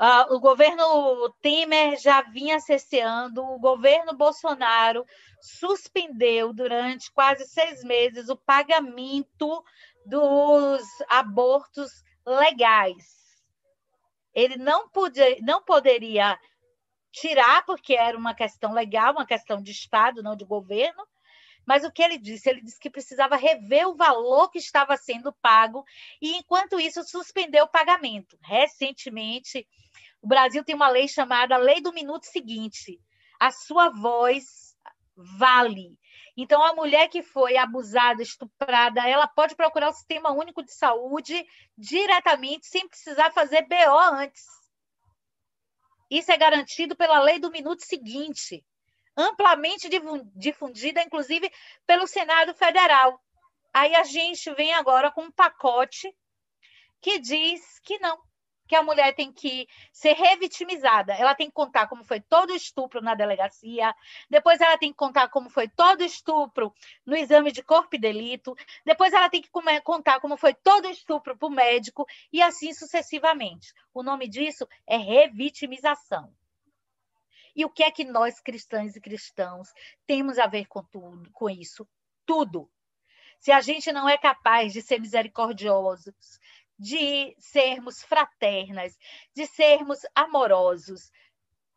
[0.00, 5.04] Uh, o governo Temer já vinha cesseando, o governo Bolsonaro
[5.42, 9.62] suspendeu durante quase seis meses o pagamento
[10.06, 11.90] dos abortos
[12.24, 13.20] legais.
[14.32, 16.38] Ele não, podia, não poderia
[17.12, 21.06] tirar, porque era uma questão legal, uma questão de Estado, não de governo.
[21.66, 22.48] Mas o que ele disse?
[22.48, 25.84] Ele disse que precisava rever o valor que estava sendo pago
[26.20, 28.38] e, enquanto isso, suspendeu o pagamento.
[28.42, 29.66] Recentemente,
[30.22, 33.00] o Brasil tem uma lei chamada Lei do Minuto Seguinte.
[33.38, 34.74] A sua voz
[35.38, 35.98] vale.
[36.36, 41.46] Então, a mulher que foi abusada, estuprada, ela pode procurar o Sistema Único de Saúde
[41.76, 44.59] diretamente, sem precisar fazer BO antes.
[46.10, 48.64] Isso é garantido pela lei do minuto seguinte,
[49.16, 49.88] amplamente
[50.34, 51.50] difundida, inclusive,
[51.86, 53.22] pelo Senado Federal.
[53.72, 56.12] Aí a gente vem agora com um pacote
[57.00, 58.18] que diz que não,
[58.70, 61.12] que a mulher tem que ser revitimizada.
[61.12, 63.92] Ela tem que contar como foi todo o estupro na delegacia,
[64.30, 66.72] depois ela tem que contar como foi todo o estupro
[67.04, 68.54] no exame de corpo e delito,
[68.86, 72.72] depois ela tem que contar como foi todo o estupro para o médico e assim
[72.72, 73.74] sucessivamente.
[73.92, 76.32] O nome disso é revitimização.
[77.56, 79.72] E o que é que nós cristãs e cristãos
[80.06, 81.84] temos a ver com tudo, com isso?
[82.24, 82.70] Tudo.
[83.40, 86.38] Se a gente não é capaz de ser misericordiosos,
[86.80, 88.98] de sermos fraternas,
[89.34, 91.12] de sermos amorosos.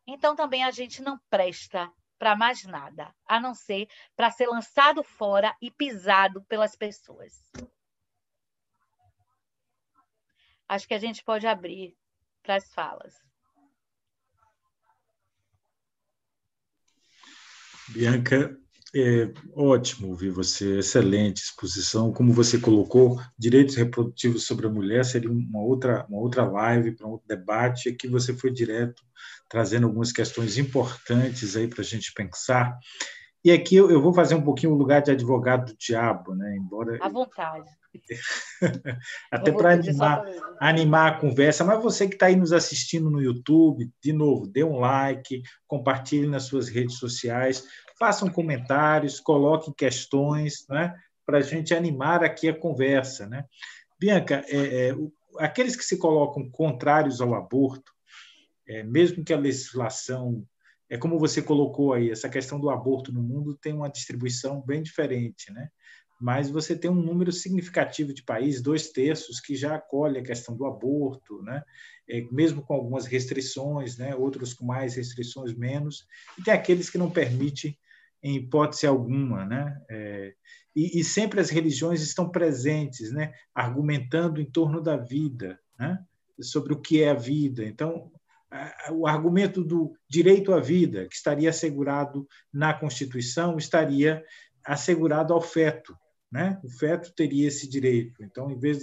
[0.07, 5.03] Então também a gente não presta para mais nada, a não ser para ser lançado
[5.03, 7.33] fora e pisado pelas pessoas.
[10.69, 11.97] Acho que a gente pode abrir
[12.41, 13.13] para as falas.
[17.89, 18.57] Bianca,
[18.95, 22.13] é ótimo ouvir você, excelente exposição.
[22.13, 27.07] Como você colocou, direitos reprodutivos sobre a mulher seria uma outra, uma outra live para
[27.07, 27.89] um outro debate.
[27.89, 29.01] Aqui você foi direto,
[29.49, 32.77] trazendo algumas questões importantes aí para a gente pensar.
[33.43, 36.55] E aqui eu, eu, vou fazer um pouquinho o lugar de advogado do diabo, né?
[36.55, 37.69] Embora à vontade.
[39.31, 40.23] Até para animar,
[40.59, 41.63] animar a conversa.
[41.63, 46.25] Mas você que está aí nos assistindo no YouTube, de novo, dê um like, compartilhe
[46.25, 47.67] nas suas redes sociais,
[48.03, 50.93] façam comentários, coloquem questões, né?
[51.25, 53.25] para a gente animar aqui a conversa.
[53.25, 53.45] Né?
[53.97, 54.95] Bianca, é, é,
[55.39, 57.93] aqueles que se colocam contrários ao aborto,
[58.67, 60.45] é, mesmo que a legislação,
[60.89, 64.83] é como você colocou aí, essa questão do aborto no mundo tem uma distribuição bem
[64.83, 65.69] diferente, né?
[66.19, 70.55] mas você tem um número significativo de países, dois terços, que já acolhe a questão
[70.55, 71.63] do aborto, né?
[72.09, 74.13] É, mesmo com algumas restrições, né?
[74.15, 76.05] outros com mais restrições, menos,
[76.37, 77.77] e tem aqueles que não permitem
[78.23, 79.81] em hipótese alguma, né?
[79.89, 80.33] É,
[80.75, 83.33] e, e, sempre as religiões estão presentes, né?
[83.53, 85.99] Argumentando em torno da vida, né?
[86.41, 87.63] Sobre o que é a vida.
[87.63, 88.11] Então,
[88.91, 94.23] o argumento do direito à vida, que estaria assegurado na Constituição, estaria
[94.63, 95.95] assegurado ao feto,
[96.31, 96.59] né?
[96.63, 98.23] O feto teria esse direito.
[98.23, 98.79] Então, em vez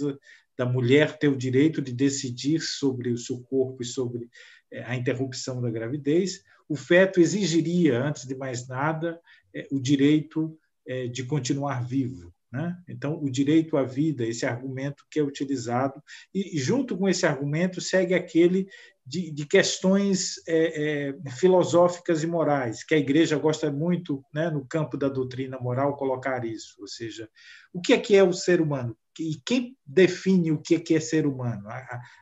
[0.57, 4.29] da mulher ter o direito de decidir sobre o seu corpo e sobre
[4.71, 9.19] é, a interrupção da gravidez, o feto exigiria, antes de mais nada,
[9.53, 10.57] é, o direito
[10.87, 12.33] é, de continuar vivo.
[12.49, 12.77] Né?
[12.87, 16.01] Então, o direito à vida, esse argumento que é utilizado,
[16.33, 18.69] e junto com esse argumento segue aquele
[19.05, 24.65] de, de questões é, é, filosóficas e morais, que a igreja gosta muito, né, no
[24.65, 26.75] campo da doutrina moral, colocar isso.
[26.79, 27.29] Ou seja,
[27.73, 28.95] o que é que é o ser humano?
[29.19, 31.67] E quem define o que é, que é ser humano?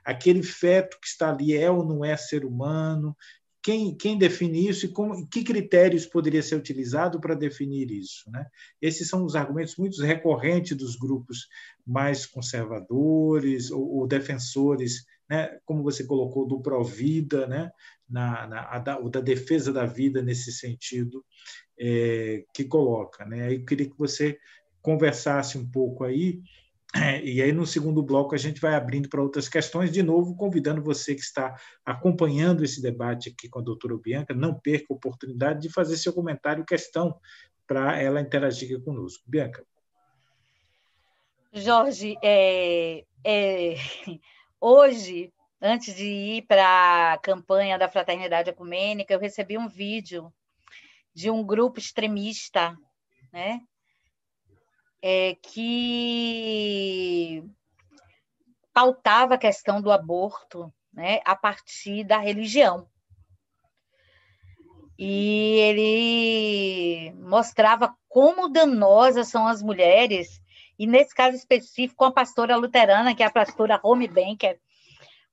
[0.03, 3.15] Aquele feto que está ali é ou não é ser humano?
[3.62, 8.30] Quem, quem define isso e como, que critérios poderia ser utilizado para definir isso.
[8.32, 8.45] Né?
[8.82, 11.47] Esses são os argumentos muito recorrentes dos grupos
[11.86, 15.60] mais conservadores ou, ou defensores, né?
[15.66, 17.72] como você colocou, do pró-vida, né?
[18.10, 21.24] na, na da, da, defesa da vida nesse sentido
[21.78, 23.26] é, que coloca.
[23.26, 23.53] Né?
[23.53, 24.38] Eu queria que você
[24.82, 26.41] conversasse um pouco aí
[26.95, 30.35] é, e aí, no segundo bloco, a gente vai abrindo para outras questões, de novo,
[30.35, 34.95] convidando você que está acompanhando esse debate aqui com a doutora Bianca, não perca a
[34.95, 37.19] oportunidade de fazer seu comentário, questão,
[37.67, 39.23] para ela interagir conosco.
[39.27, 39.63] Bianca.
[41.53, 43.75] Jorge, é, é,
[44.59, 45.31] hoje,
[45.61, 50.33] antes de ir para a campanha da Fraternidade Ecumênica, eu recebi um vídeo
[51.13, 52.75] de um grupo extremista,
[53.31, 53.61] né?
[55.01, 57.43] É, que
[58.73, 62.87] pautava a questão do aborto né, a partir da religião.
[64.97, 70.41] E ele mostrava como danosas são as mulheres,
[70.77, 74.59] e nesse caso específico, a pastora luterana, que é a pastora Home Banker,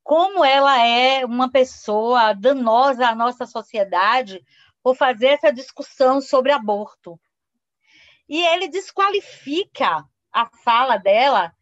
[0.05, 4.45] como ela é uma pessoa danosa à nossa sociedade
[4.83, 7.19] por fazer essa discussão sobre aborto
[8.29, 11.55] e ele desqualifica a fala dela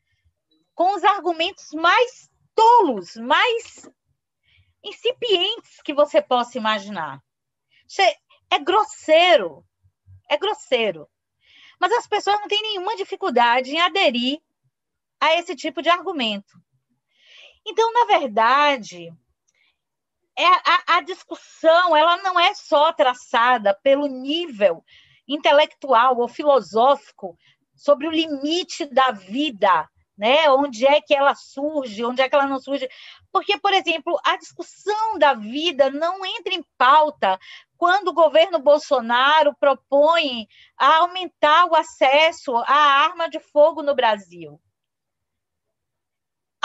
[0.75, 3.89] com os argumentos mais tolos, mais
[4.83, 7.23] incipientes que você possa imaginar.
[8.51, 9.65] É grosseiro,
[10.29, 11.09] é grosseiro.
[11.81, 14.41] Mas as pessoas não têm nenhuma dificuldade em aderir
[15.21, 16.59] a esse tipo de argumento.
[17.67, 19.11] Então, na verdade,
[20.37, 24.85] é a, a discussão ela não é só traçada pelo nível
[25.29, 27.37] intelectual ou filosófico
[27.75, 30.49] sobre o limite da vida, né?
[30.51, 32.89] Onde é que ela surge, onde é que ela não surge?
[33.33, 37.39] Porque, por exemplo, a discussão da vida não entra em pauta
[37.77, 40.47] quando o governo Bolsonaro propõe
[40.79, 44.61] aumentar o acesso à arma de fogo no Brasil.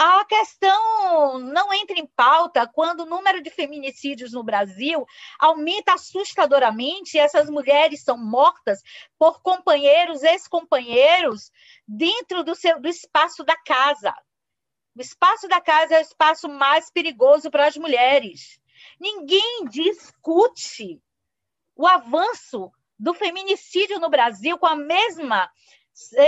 [0.02, 5.04] A questão não entra em pauta quando o número de feminicídios no Brasil
[5.38, 8.80] aumenta assustadoramente e essas mulheres são mortas
[9.18, 11.52] por companheiros, ex-companheiros,
[11.86, 14.14] dentro do, seu, do espaço da casa.
[14.96, 18.58] O espaço da casa é o espaço mais perigoso para as mulheres.
[18.98, 20.98] Ninguém discute
[21.76, 25.50] o avanço do feminicídio no Brasil com a mesma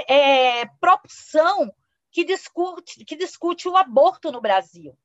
[0.06, 1.72] é, proporção
[2.12, 4.96] que discute, que discute o aborto no Brasil.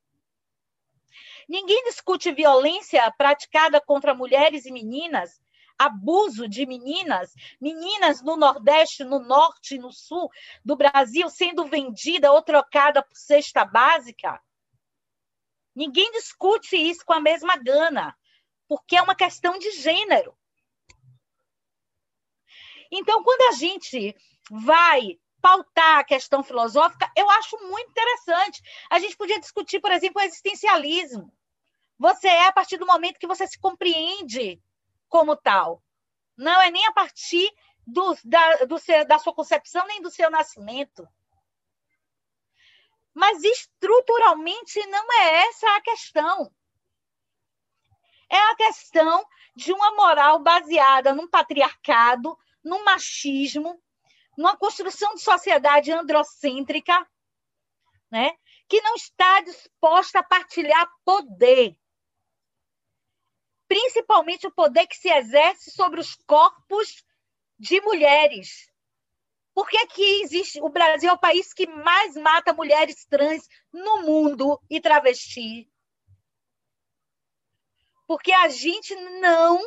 [1.48, 5.42] Ninguém discute violência praticada contra mulheres e meninas,
[5.80, 10.30] abuso de meninas, meninas no Nordeste, no Norte e no Sul
[10.66, 14.42] do Brasil sendo vendida ou trocada por cesta básica.
[15.74, 18.18] Ninguém discute isso com a mesma gana,
[18.68, 20.38] porque é uma questão de gênero.
[22.92, 24.16] Então, quando a gente
[24.50, 28.62] vai pautar a questão filosófica, eu acho muito interessante.
[28.90, 31.34] A gente podia discutir, por exemplo, o existencialismo.
[31.98, 34.62] Você é a partir do momento que você se compreende
[35.08, 35.82] como tal.
[36.36, 37.50] Não é nem a partir
[37.86, 38.76] do, da, do
[39.08, 41.08] da sua concepção, nem do seu nascimento.
[43.14, 46.54] Mas estruturalmente não é essa a questão.
[48.30, 49.26] É a questão
[49.56, 53.82] de uma moral baseada num patriarcado, num machismo,
[54.38, 57.10] numa construção de sociedade androcêntrica,
[58.12, 58.38] né?
[58.70, 61.76] que não está disposta a partilhar poder.
[63.68, 67.04] Principalmente o poder que se exerce sobre os corpos
[67.58, 68.72] de mulheres.
[69.54, 70.62] Por que, que existe.
[70.62, 75.68] O Brasil é o país que mais mata mulheres trans no mundo e travesti.
[78.06, 79.60] Porque a gente não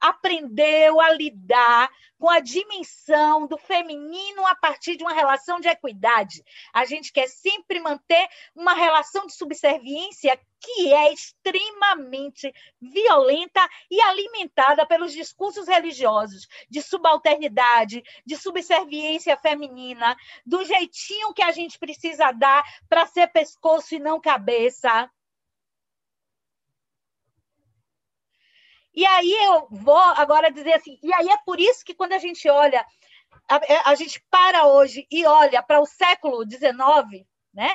[0.00, 1.90] aprendeu a lidar
[2.20, 6.44] com a dimensão do feminino a partir de uma relação de equidade.
[6.72, 14.86] A gente quer sempre manter uma relação de subserviência que é extremamente violenta e alimentada
[14.86, 22.62] pelos discursos religiosos de subalternidade, de subserviência feminina, do jeitinho que a gente precisa dar
[22.86, 25.10] para ser pescoço e não cabeça.
[28.94, 32.18] E aí eu vou agora dizer assim, e aí é por isso que quando a
[32.18, 32.84] gente olha,
[33.48, 37.70] a, é, a gente para hoje e olha para o século XIX, né?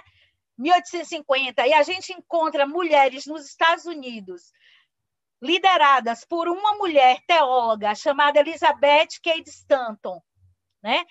[0.57, 4.53] 1850, e a gente encontra mulheres nos Estados Unidos
[5.41, 10.22] lideradas por uma mulher teóloga chamada Elizabeth Cady Stanton,
[10.82, 11.05] né?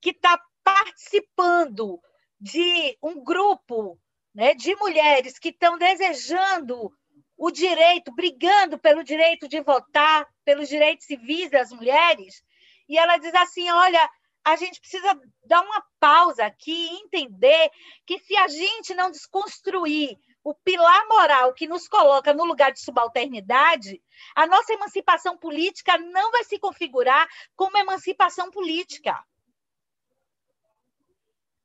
[0.00, 2.00] que está participando
[2.40, 3.98] de um grupo
[4.34, 6.92] né, de mulheres que estão desejando
[7.38, 12.42] o direito, brigando pelo direito de votar, pelos direitos civis das mulheres,
[12.88, 14.10] e ela diz assim: olha,
[14.44, 17.70] a gente precisa dar uma pausa aqui e entender
[18.04, 22.80] que se a gente não desconstruir o pilar moral que nos coloca no lugar de
[22.80, 24.02] subalternidade,
[24.34, 29.22] a nossa emancipação política não vai se configurar como emancipação política.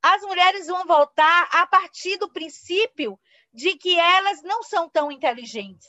[0.02, 3.18] As mulheres vão voltar a partir do princípio
[3.54, 5.88] de que elas não são tão inteligentes,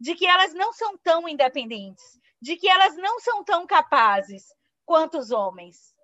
[0.00, 4.46] de que elas não são tão independentes, de que elas não são tão capazes
[4.84, 5.94] quanto os homens.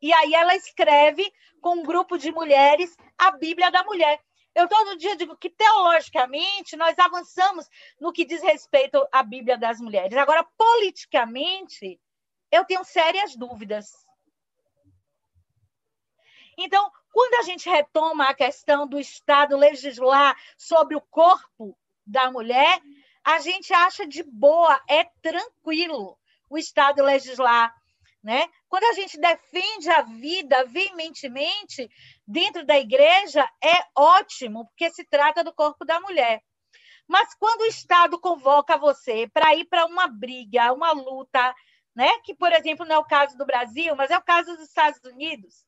[0.00, 4.22] E aí ela escreve com um grupo de mulheres a Bíblia da Mulher.
[4.54, 7.68] Eu todo dia digo que teologicamente nós avançamos
[8.00, 10.16] no que diz respeito à Bíblia das mulheres.
[10.16, 12.00] Agora, politicamente,
[12.50, 13.92] eu tenho sérias dúvidas.
[16.56, 21.74] Então, quando a gente retoma a questão do Estado legislar sobre o corpo
[22.06, 22.78] da mulher,
[23.24, 26.18] a gente acha de boa, é tranquilo
[26.50, 27.74] o Estado legislar.
[28.22, 28.46] Né?
[28.68, 31.90] Quando a gente defende a vida veementemente
[32.28, 36.42] dentro da igreja, é ótimo, porque se trata do corpo da mulher.
[37.08, 41.54] Mas quando o Estado convoca você para ir para uma briga, uma luta,
[41.94, 42.18] né?
[42.18, 45.00] que, por exemplo, não é o caso do Brasil, mas é o caso dos Estados
[45.02, 45.65] Unidos,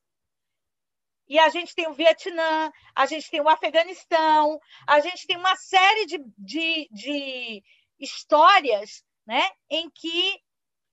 [1.29, 5.55] e a gente tem o Vietnã, a gente tem o Afeganistão, a gente tem uma
[5.55, 7.63] série de, de, de
[7.99, 10.41] histórias né, em que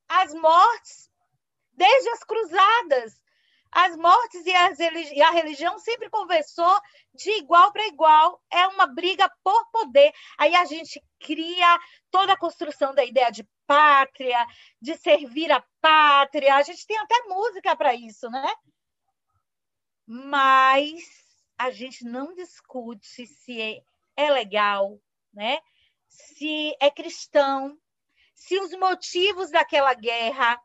[0.07, 1.11] as mortes,
[1.73, 3.19] desde as cruzadas,
[3.73, 6.81] as mortes e, as, e a religião sempre conversou
[7.15, 10.13] de igual para igual, é uma briga por poder.
[10.39, 11.79] Aí a gente cria
[12.11, 14.47] toda a construção da ideia de pátria,
[14.81, 16.55] de servir a pátria.
[16.55, 18.55] A gente tem até música para isso, né?
[20.07, 21.03] Mas
[21.59, 23.83] a gente não discute se é,
[24.17, 25.01] é legal,
[25.33, 25.59] né?
[26.09, 27.79] se é cristão,
[28.35, 30.61] se os motivos daquela guerra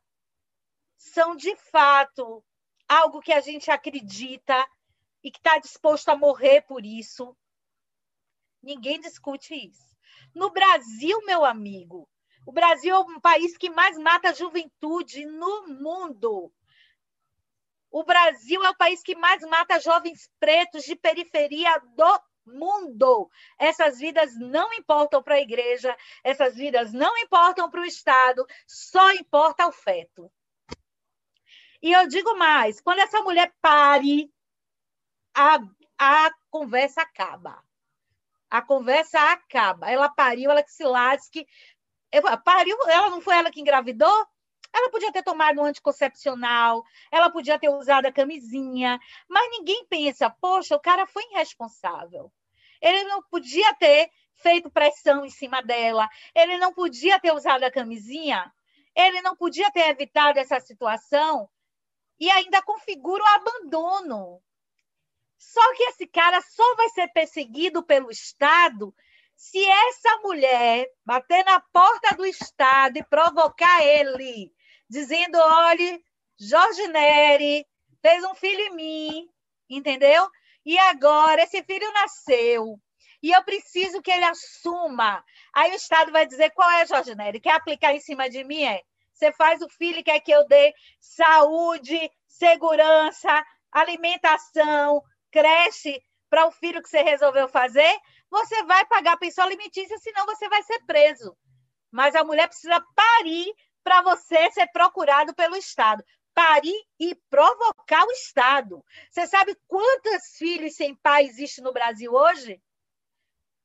[0.98, 2.44] são de fato
[2.88, 4.68] algo que a gente acredita
[5.24, 7.36] e que está disposto a morrer por isso.
[8.62, 9.96] Ninguém discute isso.
[10.36, 12.08] No Brasil, meu amigo,
[12.46, 16.52] o Brasil é um país que mais mata a juventude no mundo.
[17.92, 23.30] O Brasil é o país que mais mata jovens pretos de periferia do mundo.
[23.60, 29.12] Essas vidas não importam para a igreja, essas vidas não importam para o Estado, só
[29.12, 30.32] importa o feto.
[31.82, 34.32] E eu digo mais: quando essa mulher pare,
[35.36, 35.60] a,
[35.98, 37.62] a conversa acaba.
[38.50, 39.90] A conversa acaba.
[39.90, 41.48] Ela pariu, ela que se lasque.
[42.44, 44.28] Pariu, ela não foi ela que engravidou?
[44.74, 50.30] Ela podia ter tomado um anticoncepcional, ela podia ter usado a camisinha, mas ninguém pensa,
[50.30, 52.32] poxa, o cara foi irresponsável.
[52.82, 57.72] Ele não podia ter feito pressão em cima dela, ele não podia ter usado a
[57.72, 58.52] camisinha,
[58.96, 61.50] ele não podia ter evitado essa situação
[62.20, 64.42] e ainda configura o abandono.
[65.38, 68.94] Só que esse cara só vai ser perseguido pelo Estado
[69.36, 74.54] se essa mulher bater na porta do Estado e provocar ele
[74.92, 76.04] dizendo: olhe,
[76.40, 77.66] Jorge Neri
[78.02, 79.32] fez um filho em mim
[79.78, 80.30] entendeu?
[80.66, 82.80] E agora esse filho nasceu
[83.22, 85.24] e eu preciso que ele assuma.
[85.54, 87.40] Aí o Estado vai dizer qual é, Jorge Nery?
[87.40, 88.64] Quer aplicar em cima de mim?
[88.64, 88.82] É.
[89.14, 96.52] Você faz o filho e quer que eu dê saúde, segurança, alimentação, creche para o
[96.52, 101.38] filho que você resolveu fazer, você vai pagar pensão alimentícia, senão você vai ser preso.
[101.92, 103.54] Mas a mulher precisa parir
[103.84, 106.04] para você ser procurado pelo Estado.
[106.34, 108.84] Parir e provocar o Estado.
[109.10, 112.62] Você sabe quantos filhos sem pai existem no Brasil hoje?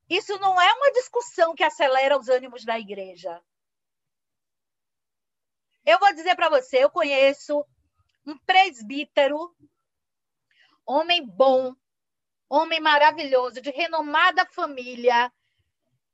[0.09, 3.43] Isso não é uma discussão que acelera os ânimos da igreja.
[5.85, 7.65] Eu vou dizer para você, eu conheço
[8.25, 9.55] um presbítero,
[10.85, 11.75] homem bom,
[12.49, 15.33] homem maravilhoso, de renomada família,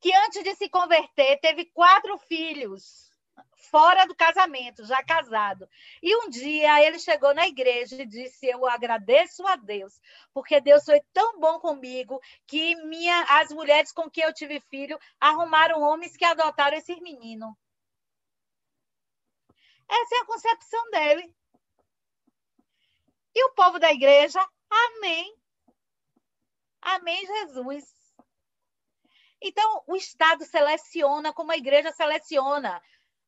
[0.01, 3.12] que antes de se converter teve quatro filhos
[3.71, 5.69] fora do casamento, já casado.
[6.03, 10.01] E um dia ele chegou na igreja e disse: Eu agradeço a Deus,
[10.33, 14.99] porque Deus foi tão bom comigo que minha, as mulheres com quem eu tive filho
[15.21, 17.55] arrumaram homens que adotaram esses meninos.
[19.89, 21.35] Essa é a concepção dele.
[23.35, 24.41] E o povo da igreja,
[24.71, 25.37] amém.
[26.81, 27.85] Amém, Jesus.
[29.41, 32.81] Então, o Estado seleciona como a igreja seleciona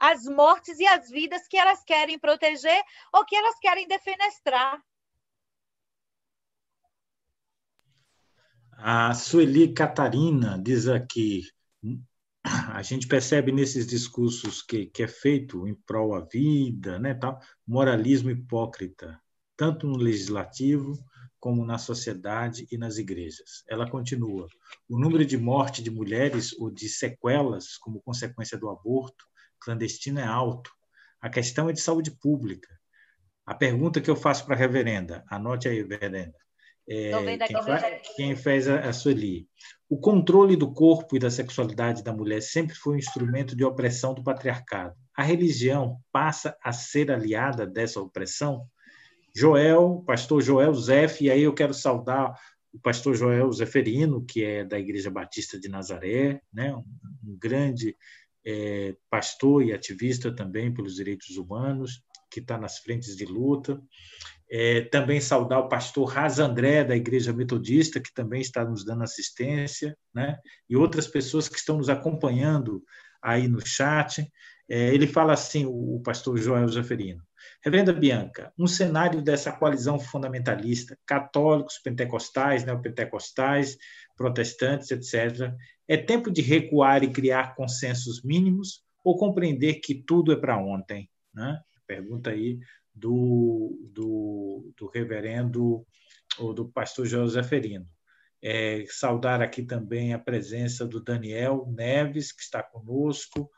[0.04, 2.82] as mortes e as vidas que elas querem proteger
[3.12, 4.78] ou que elas querem defenestrar.
[8.72, 11.42] A Sueli Catarina diz aqui:
[12.44, 17.40] a gente percebe nesses discursos que, que é feito em prol à vida, né, tal,
[17.66, 19.18] moralismo hipócrita,
[19.56, 20.92] tanto no legislativo
[21.40, 23.64] como na sociedade e nas igrejas.
[23.66, 24.48] Ela continua:
[24.86, 29.24] o número de morte de mulheres ou de sequelas como consequência do aborto
[29.64, 30.70] clandestino é alto.
[31.20, 32.68] A questão é de saúde pública.
[33.46, 36.34] A pergunta que eu faço para a reverenda, anote aí, reverenda.
[36.88, 39.48] É, quem, faz, quem, fez a, a Sueli.
[39.88, 44.12] O controle do corpo e da sexualidade da mulher sempre foi um instrumento de opressão
[44.12, 44.94] do patriarcado.
[45.16, 48.66] A religião passa a ser aliada dessa opressão?
[49.34, 52.34] Joel, pastor Joel Zef, e aí eu quero saudar
[52.72, 56.74] o pastor Joel Zeferino, que é da Igreja Batista de Nazaré, né?
[56.74, 56.84] um,
[57.24, 57.96] um grande
[58.46, 63.80] é, pastor e ativista também pelos direitos humanos, que está nas frentes de luta.
[64.50, 69.04] É, também saudar o pastor Raz André, da Igreja Metodista, que também está nos dando
[69.04, 70.38] assistência, né?
[70.68, 72.82] e outras pessoas que estão nos acompanhando
[73.22, 74.28] aí no chat.
[74.68, 77.22] É, ele fala assim, o, o pastor Joel Zeferino,
[77.62, 83.76] Reverenda Bianca, um cenário dessa coalizão fundamentalista, católicos, pentecostais, neopentecostais,
[84.16, 85.52] protestantes, etc.,
[85.86, 91.10] é tempo de recuar e criar consensos mínimos ou compreender que tudo é para ontem?
[91.32, 91.60] Né?
[91.86, 92.58] Pergunta aí
[92.94, 95.86] do, do, do reverendo
[96.38, 97.86] ou do pastor José Ferino.
[98.42, 103.50] É, saudar aqui também a presença do Daniel Neves, que está conosco,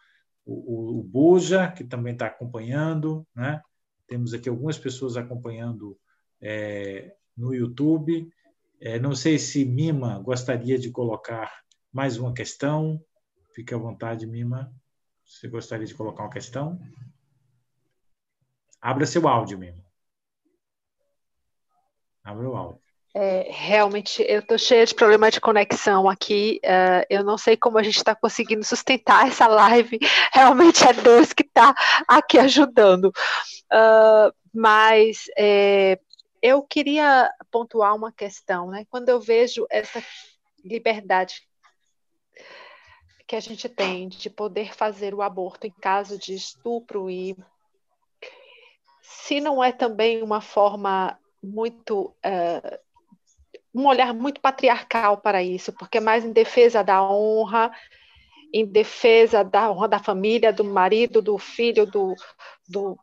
[0.44, 3.60] o, o, o Buja, que também está acompanhando, né?
[4.06, 5.98] Temos aqui algumas pessoas acompanhando
[6.40, 8.28] é, no YouTube.
[8.80, 11.62] É, não sei se Mima gostaria de colocar
[11.92, 13.00] mais uma questão.
[13.54, 14.72] Fique à vontade, Mima.
[15.24, 16.78] Você gostaria de colocar uma questão?
[18.80, 19.82] Abra seu áudio, Mima.
[22.22, 22.86] Abra o áudio.
[23.14, 26.60] É, realmente, eu estou cheia de problema de conexão aqui.
[26.62, 29.98] Uh, eu não sei como a gente está conseguindo sustentar essa live.
[30.34, 31.74] Realmente é Deus que está
[32.06, 33.06] aqui ajudando.
[33.72, 35.98] Uh, mas é,
[36.46, 38.86] eu queria pontuar uma questão, né?
[38.88, 40.00] Quando eu vejo essa
[40.64, 41.42] liberdade
[43.26, 47.36] que a gente tem de poder fazer o aborto em caso de estupro e
[49.02, 52.78] se não é também uma forma muito uh,
[53.74, 57.72] um olhar muito patriarcal para isso, porque é mais em defesa da honra,
[58.54, 62.14] em defesa da honra da família, do marido, do filho, do,
[62.68, 62.96] do,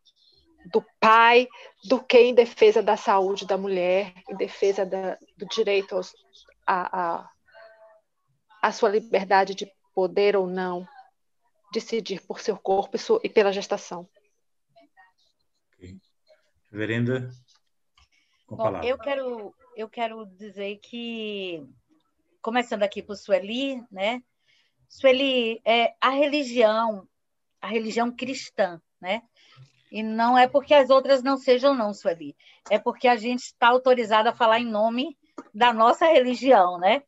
[0.72, 1.48] do pai,
[1.84, 6.14] do que em defesa da saúde da mulher, em defesa da, do direito aos,
[6.66, 7.30] a, a,
[8.62, 10.88] a sua liberdade de poder ou não
[11.74, 14.08] decidir por seu corpo e, pela gestação.
[15.76, 16.00] Okay.
[16.72, 17.30] Verenda,
[18.46, 21.68] com Bom, eu quero eu quero dizer que
[22.42, 24.22] começando aqui por Sueli, né?
[24.88, 27.08] Sueli, é a religião,
[27.60, 29.24] a religião cristã, né?
[29.94, 32.36] E não é porque as outras não sejam, não, Sueli.
[32.68, 35.16] É porque a gente está autorizado a falar em nome
[35.54, 37.04] da nossa religião, né?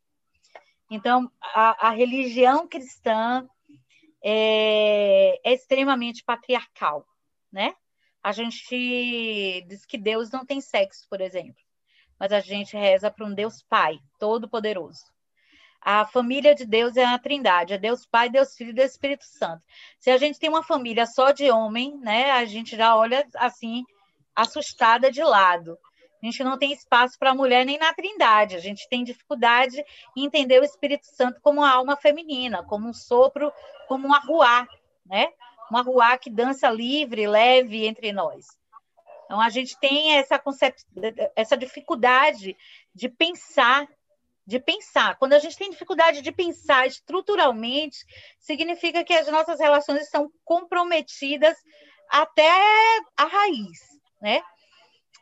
[0.92, 3.50] Então, a, a religião cristã
[4.24, 7.08] é, é, extremamente patriarcal,
[7.52, 7.74] né?
[8.22, 11.60] A gente diz que Deus não tem sexo, por exemplo.
[12.20, 15.06] mas a gente reza para um Deus Pai, Todo-Poderoso.
[15.86, 19.24] A família de Deus é a Trindade, é Deus Pai, Deus Filho e Deus Espírito
[19.24, 19.64] Santo.
[20.00, 23.86] Se a gente tem uma família só de homem, né, a gente já olha assim
[24.36, 25.78] assustada de lado.
[26.22, 28.56] A gente não tem espaço para mulher nem na Trindade.
[28.56, 29.78] A gente tem dificuldade
[30.18, 33.54] em entender o Espírito Santo como uma alma feminina, como um sopro,
[33.88, 34.68] como um arruá,
[35.06, 35.28] né?
[35.72, 38.48] Um arruá que dança livre, leve entre nós.
[39.26, 40.76] Então, a gente tem essa, concep...
[41.36, 42.58] essa dificuldade
[42.94, 43.88] de pensar,
[44.46, 45.18] de pensar.
[45.18, 47.98] Quando a gente tem dificuldade de pensar estruturalmente,
[48.40, 51.58] significa que as nossas relações estão comprometidas
[52.10, 52.50] até
[53.18, 53.80] a raiz,
[54.22, 54.42] né?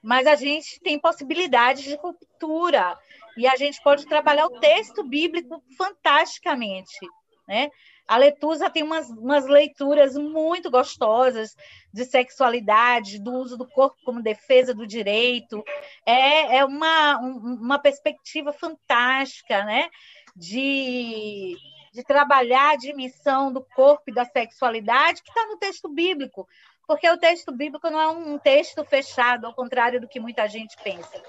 [0.02, 2.98] Mas a gente tem possibilidade de ruptura
[3.38, 7.08] e a gente pode trabalhar o texto bíblico fantasticamente,
[7.48, 7.70] né?
[8.08, 11.56] A Letusa tem umas, umas leituras muito gostosas
[11.92, 15.64] de sexualidade, do uso do corpo como defesa do direito.
[16.06, 19.90] É, é uma, uma perspectiva fantástica, né?
[20.36, 21.56] De,
[21.94, 26.48] de trabalhar a dimensão do corpo e da sexualidade que está no texto bíblico,
[26.88, 30.76] porque o texto bíblico não é um texto fechado, ao contrário do que muita gente
[30.84, 31.22] pensa.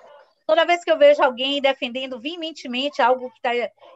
[0.46, 3.50] Toda vez que eu vejo alguém defendendo veementemente algo que está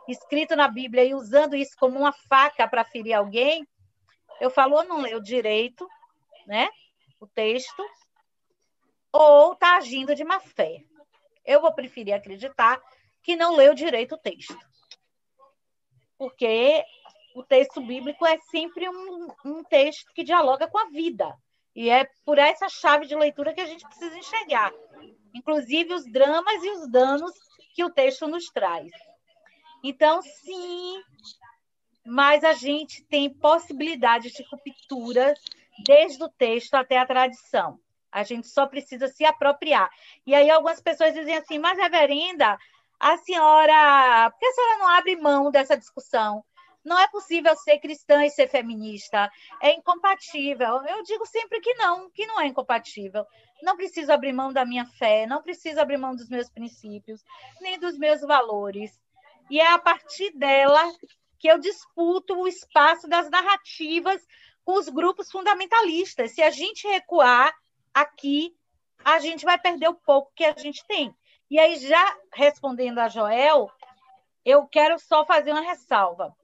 [0.09, 3.67] escrito na Bíblia e usando isso como uma faca para ferir alguém,
[4.41, 5.87] eu falo, ou não leu direito,
[6.47, 6.69] né?
[7.21, 7.85] O texto,
[9.13, 10.83] ou está agindo de má fé.
[11.45, 12.81] Eu vou preferir acreditar
[13.23, 14.59] que não leu direito o texto.
[16.17, 16.83] Porque
[17.35, 21.37] o texto bíblico é sempre um, um texto que dialoga com a vida.
[21.75, 24.73] E é por essa chave de leitura que a gente precisa enxergar
[25.35, 27.33] inclusive os dramas e os danos
[27.75, 28.91] que o texto nos traz.
[29.83, 31.03] Então, sim,
[32.05, 35.35] mas a gente tem possibilidade de ruptura
[35.85, 37.79] desde o texto até a tradição.
[38.11, 39.91] A gente só precisa se apropriar.
[40.27, 42.59] E aí algumas pessoas dizem assim, mas reverenda,
[42.99, 46.43] a senhora, por que a senhora não abre mão dessa discussão?
[46.85, 49.31] Não é possível ser cristã e ser feminista.
[49.61, 50.85] É incompatível.
[50.87, 53.27] Eu digo sempre que não, que não é incompatível.
[53.63, 57.23] Não preciso abrir mão da minha fé, não preciso abrir mão dos meus princípios,
[57.61, 58.99] nem dos meus valores.
[59.51, 60.81] E é a partir dela
[61.39, 64.25] que eu disputo o espaço das narrativas
[64.65, 66.35] com os grupos fundamentalistas.
[66.35, 67.55] Se a gente recuar
[67.93, 68.55] aqui,
[69.05, 71.15] a gente vai perder o pouco que a gente tem.
[71.51, 73.71] E aí, já respondendo a Joel,
[74.45, 76.37] eu quero só fazer uma ressalva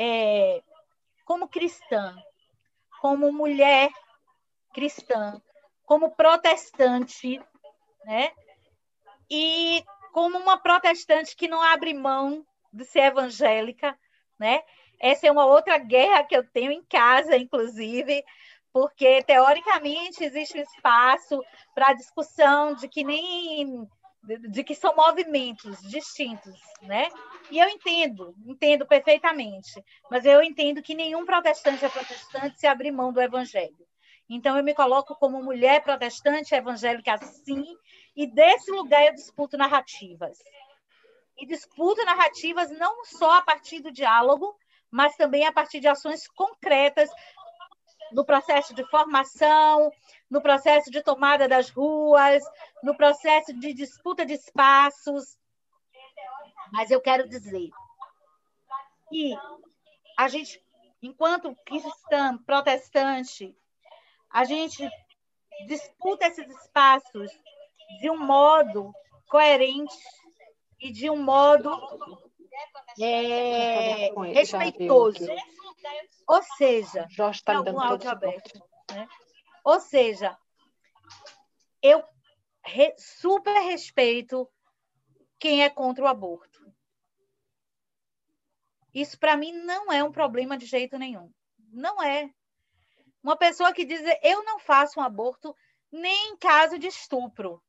[0.00, 0.62] é,
[1.24, 2.16] como cristã,
[3.00, 3.90] como mulher
[4.72, 5.42] cristã,
[5.84, 7.42] como protestante,
[8.04, 8.30] né?
[9.28, 13.98] E como uma protestante que não abre mão de ser evangélica,
[14.38, 14.62] né?
[15.00, 18.24] Essa é uma outra guerra que eu tenho em casa, inclusive,
[18.72, 21.42] porque teoricamente existe um espaço
[21.74, 23.88] para discussão de que nem
[24.22, 27.08] de que são movimentos distintos, né?
[27.50, 32.90] E eu entendo, entendo perfeitamente, mas eu entendo que nenhum protestante é protestante se abrir
[32.90, 33.86] mão do evangelho.
[34.28, 37.64] Então eu me coloco como mulher protestante evangélica sim,
[38.14, 40.38] e desse lugar eu disputo narrativas.
[41.38, 44.54] E disputo narrativas não só a partir do diálogo,
[44.90, 47.08] mas também a partir de ações concretas
[48.12, 49.92] no processo de formação,
[50.30, 52.42] no processo de tomada das ruas,
[52.82, 55.36] no processo de disputa de espaços.
[56.72, 57.70] Mas eu quero dizer
[59.08, 59.36] que
[60.16, 60.62] a gente,
[61.02, 63.56] enquanto cristã, protestante,
[64.30, 64.88] a gente
[65.66, 67.30] disputa esses espaços
[68.00, 68.92] de um modo
[69.28, 69.96] coerente
[70.80, 71.70] e de um modo
[73.00, 75.26] é, respeitoso.
[76.26, 78.62] Ou seja, Jorge está dando áudio aberto.
[78.90, 79.08] Né?
[79.64, 80.36] Ou seja,
[81.82, 82.02] eu
[82.64, 84.48] re, super respeito
[85.38, 86.58] quem é contra o aborto.
[88.92, 91.32] Isso para mim não é um problema de jeito nenhum.
[91.70, 92.30] Não é.
[93.22, 95.54] Uma pessoa que diz eu não faço um aborto
[95.90, 97.62] nem em caso de estupro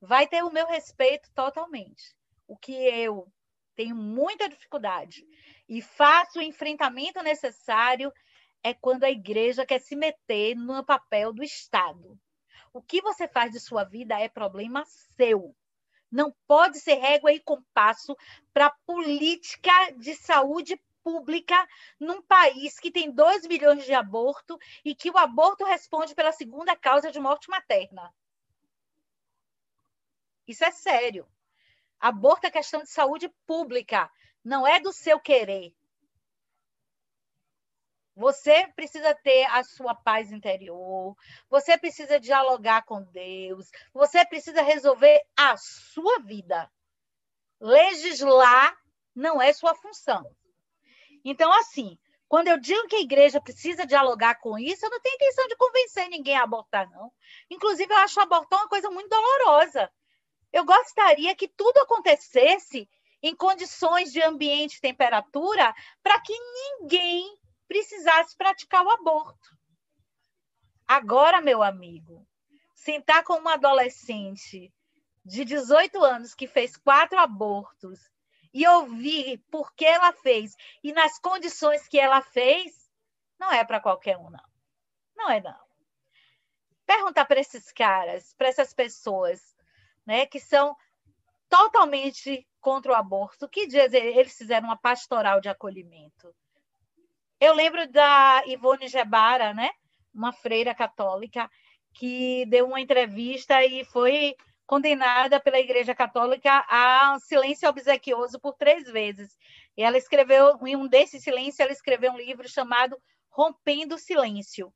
[0.00, 2.16] vai ter o meu respeito totalmente.
[2.46, 3.30] O que eu
[3.78, 5.24] tenho muita dificuldade
[5.68, 8.12] e faço o enfrentamento necessário
[8.60, 12.18] é quando a igreja quer se meter no papel do Estado.
[12.72, 14.82] O que você faz de sua vida é problema
[15.16, 15.54] seu.
[16.10, 18.16] Não pode ser régua e compasso
[18.52, 21.54] para política de saúde pública
[22.00, 26.74] num país que tem 2 milhões de aborto e que o aborto responde pela segunda
[26.74, 28.12] causa de morte materna.
[30.48, 31.28] Isso é sério.
[32.00, 34.10] Aborto é questão de saúde pública,
[34.44, 35.74] não é do seu querer.
[38.14, 41.16] Você precisa ter a sua paz interior,
[41.48, 46.68] você precisa dialogar com Deus, você precisa resolver a sua vida.
[47.60, 48.76] Legislar
[49.14, 50.24] não é sua função.
[51.24, 51.96] Então, assim,
[52.28, 55.56] quando eu digo que a igreja precisa dialogar com isso, eu não tenho intenção de
[55.56, 57.12] convencer ninguém a abortar, não.
[57.48, 59.90] Inclusive, eu acho abortar uma coisa muito dolorosa.
[60.52, 62.88] Eu gostaria que tudo acontecesse
[63.22, 69.56] em condições de ambiente e temperatura para que ninguém precisasse praticar o aborto.
[70.86, 72.26] Agora, meu amigo,
[72.74, 74.72] sentar com uma adolescente
[75.24, 78.10] de 18 anos que fez quatro abortos
[78.54, 82.90] e ouvir por que ela fez e nas condições que ela fez,
[83.38, 84.48] não é para qualquer um, não.
[85.14, 85.68] Não é, não.
[86.86, 89.57] Perguntar para esses caras, para essas pessoas,
[90.08, 90.74] né, que são
[91.50, 96.34] totalmente contra o aborto, que eles fizeram uma pastoral de acolhimento?
[97.38, 99.70] Eu lembro da Ivone Gebara, né?
[100.14, 101.48] uma freira católica,
[101.94, 104.34] que deu uma entrevista e foi
[104.66, 109.36] condenada pela Igreja Católica a silêncio obsequioso por três vezes.
[109.76, 112.96] E ela escreveu, em um desses silêncios, ela escreveu um livro chamado
[113.30, 114.72] Rompendo o Silêncio.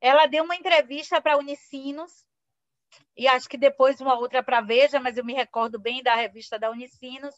[0.00, 2.24] Ela deu uma entrevista para Unicinos,
[3.16, 6.58] e acho que depois uma outra para Veja, mas eu me recordo bem da revista
[6.58, 7.34] da Unicinos,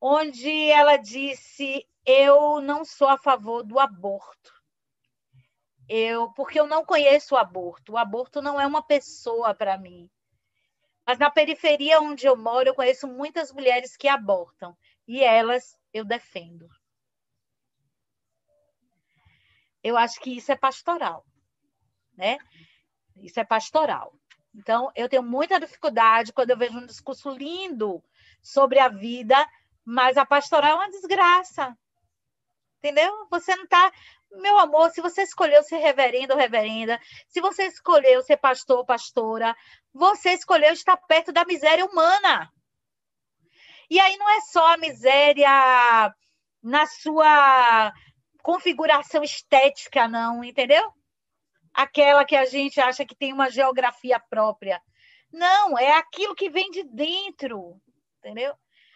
[0.00, 4.52] onde ela disse: Eu não sou a favor do aborto.
[5.88, 7.92] Eu, porque eu não conheço o aborto.
[7.92, 10.10] O aborto não é uma pessoa para mim.
[11.06, 16.04] Mas na periferia onde eu moro, eu conheço muitas mulheres que abortam e elas eu
[16.04, 16.66] defendo.
[19.82, 21.26] Eu acho que isso é pastoral,
[22.16, 22.38] né?
[23.16, 24.12] Isso é pastoral.
[24.54, 28.02] Então, eu tenho muita dificuldade quando eu vejo um discurso lindo
[28.40, 29.36] sobre a vida,
[29.84, 31.76] mas a pastoral é uma desgraça.
[32.78, 33.26] Entendeu?
[33.30, 33.92] Você não está.
[34.30, 38.84] Meu amor, se você escolheu ser reverendo ou reverenda, se você escolheu ser pastor ou
[38.84, 39.56] pastora,
[39.92, 42.50] você escolheu estar perto da miséria humana.
[43.88, 46.14] E aí não é só a miséria
[46.62, 47.92] na sua
[48.42, 50.92] configuração estética, não, entendeu?
[51.74, 54.80] Aquela que a gente acha que tem uma geografia própria.
[55.32, 57.80] Não, é aquilo que vem de dentro,
[58.18, 58.54] entendeu?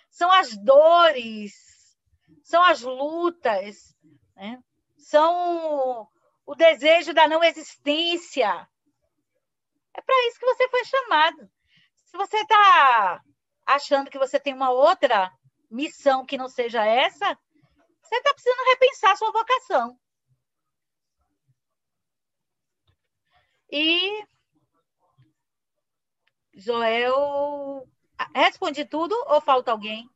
[0.09, 1.53] São as dores,
[2.45, 3.97] são as lutas,
[4.37, 4.62] né?
[4.97, 6.09] são
[6.47, 8.68] o desejo da não existência.
[9.95, 11.51] É para isso que você foi chamado.
[12.07, 13.20] Se você está
[13.66, 15.31] achando que você tem uma outra
[15.70, 17.39] missão que não seja essa,
[18.03, 19.99] você está precisando repensar sua vocação.
[23.70, 24.24] E
[26.54, 27.86] Joel,
[28.34, 30.08] responde tudo ou falta alguém?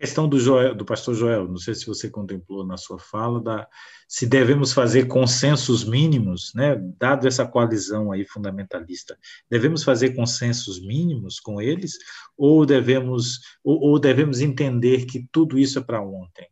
[0.00, 3.68] questão do, Joel, do pastor Joel, não sei se você contemplou na sua fala, da,
[4.08, 9.18] se devemos fazer consensos mínimos, né, dado essa coalizão aí fundamentalista,
[9.50, 11.98] devemos fazer consensos mínimos com eles,
[12.34, 16.48] ou devemos, ou, ou devemos entender que tudo isso é para ontem?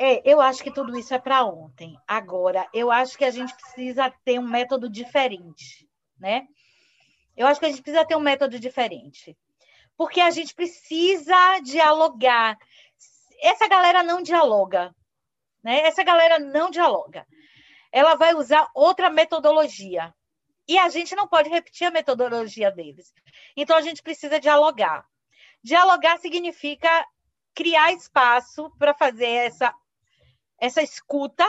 [0.00, 1.96] É, eu acho que tudo isso é para ontem.
[2.06, 5.88] Agora, eu acho que a gente precisa ter um método diferente,
[6.18, 6.46] né?
[7.36, 9.36] Eu acho que a gente precisa ter um método diferente
[9.98, 12.56] porque a gente precisa dialogar.
[13.42, 14.94] Essa galera não dialoga,
[15.62, 15.80] né?
[15.80, 17.26] Essa galera não dialoga.
[17.90, 20.14] Ela vai usar outra metodologia.
[20.68, 23.12] E a gente não pode repetir a metodologia deles.
[23.56, 25.04] Então a gente precisa dialogar.
[25.64, 26.88] Dialogar significa
[27.52, 29.74] criar espaço para fazer essa
[30.58, 31.44] essa escuta,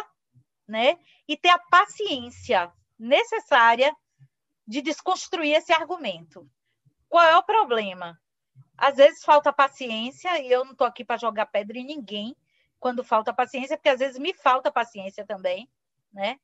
[0.67, 0.97] né?
[1.27, 3.95] E ter a paciência necessária
[4.67, 6.49] de desconstruir esse argumento.
[7.07, 8.19] Qual é o problema?
[8.77, 12.35] Às vezes falta paciência, e eu não estou aqui para jogar pedra em ninguém
[12.79, 15.69] quando falta paciência, porque às vezes me falta paciência também,
[16.13, 16.39] né?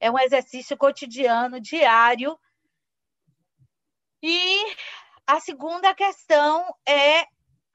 [0.00, 2.38] É um exercício cotidiano, diário.
[4.22, 4.74] E
[5.26, 7.26] a segunda questão é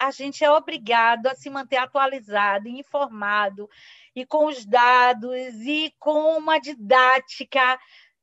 [0.08, 3.70] a gente é obrigado a se manter atualizado, informado
[4.16, 7.80] e com os dados e com uma didática.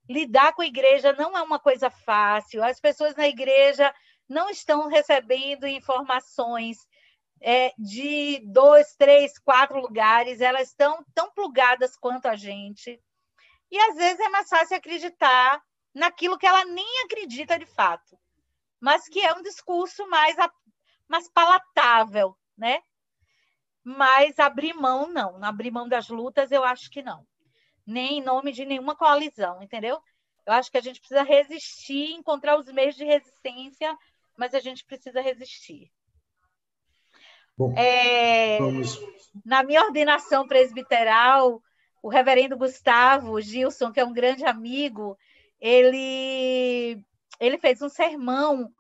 [0.09, 2.63] Lidar com a igreja não é uma coisa fácil.
[2.63, 3.93] As pessoas na igreja
[4.29, 6.79] não estão recebendo informações
[7.41, 13.01] é, de dois, três, quatro lugares, elas estão tão plugadas quanto a gente.
[13.71, 15.63] E às vezes é mais fácil acreditar
[15.95, 18.19] naquilo que ela nem acredita de fato,
[18.81, 20.37] mas que é um discurso mais,
[21.11, 22.81] mais palatável, né?
[23.85, 25.43] Mas abrir mão, não.
[25.45, 27.27] Abrir mão das lutas, eu acho que não.
[27.87, 30.01] Nem em nome de nenhuma coalizão, entendeu?
[30.47, 33.97] Eu acho que a gente precisa resistir, encontrar os meios de resistência
[34.41, 35.93] mas a gente precisa resistir.
[37.59, 38.59] Bom, é.
[39.45, 41.63] Na minha ordenação presbiteral,
[42.03, 45.15] o reverendo Gustavo Gilson, que é um grande amigo,
[45.61, 47.05] ele,
[47.39, 48.73] ele fez um sermão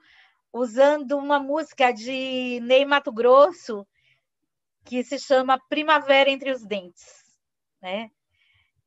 [0.52, 3.86] usando uma música de Ney Mato Grosso
[4.84, 7.24] que se chama Primavera entre os Dentes,
[7.80, 8.10] né?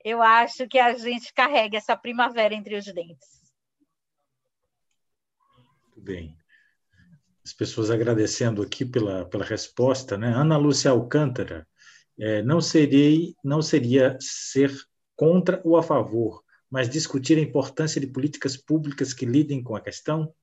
[0.03, 3.41] Eu acho que a gente carrega essa primavera entre os dentes.
[5.83, 6.37] Muito bem.
[7.43, 10.27] As pessoas agradecendo aqui pela, pela resposta, né?
[10.27, 11.65] Ana Lúcia Alcântara,
[12.19, 14.71] é, não, serei, não seria ser
[15.15, 19.81] contra ou a favor, mas discutir a importância de políticas públicas que lidem com a
[19.81, 20.33] questão?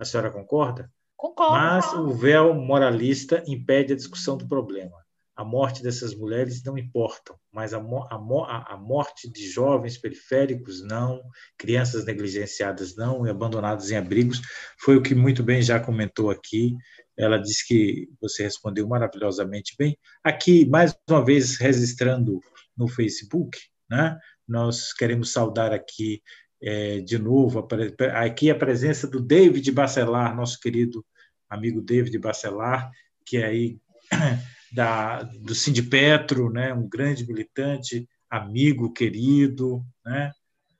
[0.00, 0.90] A senhora concorda?
[1.14, 1.52] Concordo.
[1.52, 4.96] Mas o véu moralista impede a discussão do problema.
[5.36, 11.22] A morte dessas mulheres não importa, mas a, a, a morte de jovens periféricos não,
[11.58, 14.40] crianças negligenciadas não e abandonados em abrigos
[14.78, 16.74] foi o que muito bem já comentou aqui.
[17.18, 19.98] Ela disse que você respondeu maravilhosamente bem.
[20.24, 22.40] Aqui, mais uma vez, registrando
[22.74, 23.58] no Facebook,
[23.90, 24.18] né?
[24.48, 26.22] nós queremos saudar aqui
[26.62, 27.66] é, de novo
[28.14, 31.04] aqui a presença do David Bacelar, nosso querido
[31.48, 32.90] amigo David Bacelar,
[33.24, 33.78] que é aí
[34.72, 40.32] da, do Sindipetro, né, um grande militante, amigo querido, né,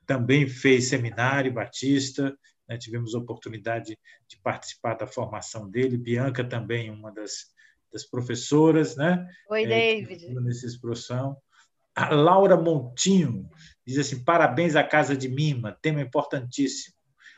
[0.05, 2.35] também fez seminário batista,
[2.67, 7.47] né, tivemos a oportunidade de participar da formação dele, Bianca também, uma das,
[7.91, 9.27] das professoras, né?
[9.49, 10.33] Oi, é, David.
[10.41, 11.35] Nessa expressão.
[11.93, 13.49] A Laura Montinho
[13.85, 16.95] diz assim: parabéns à Casa de Mima, tema importantíssimo.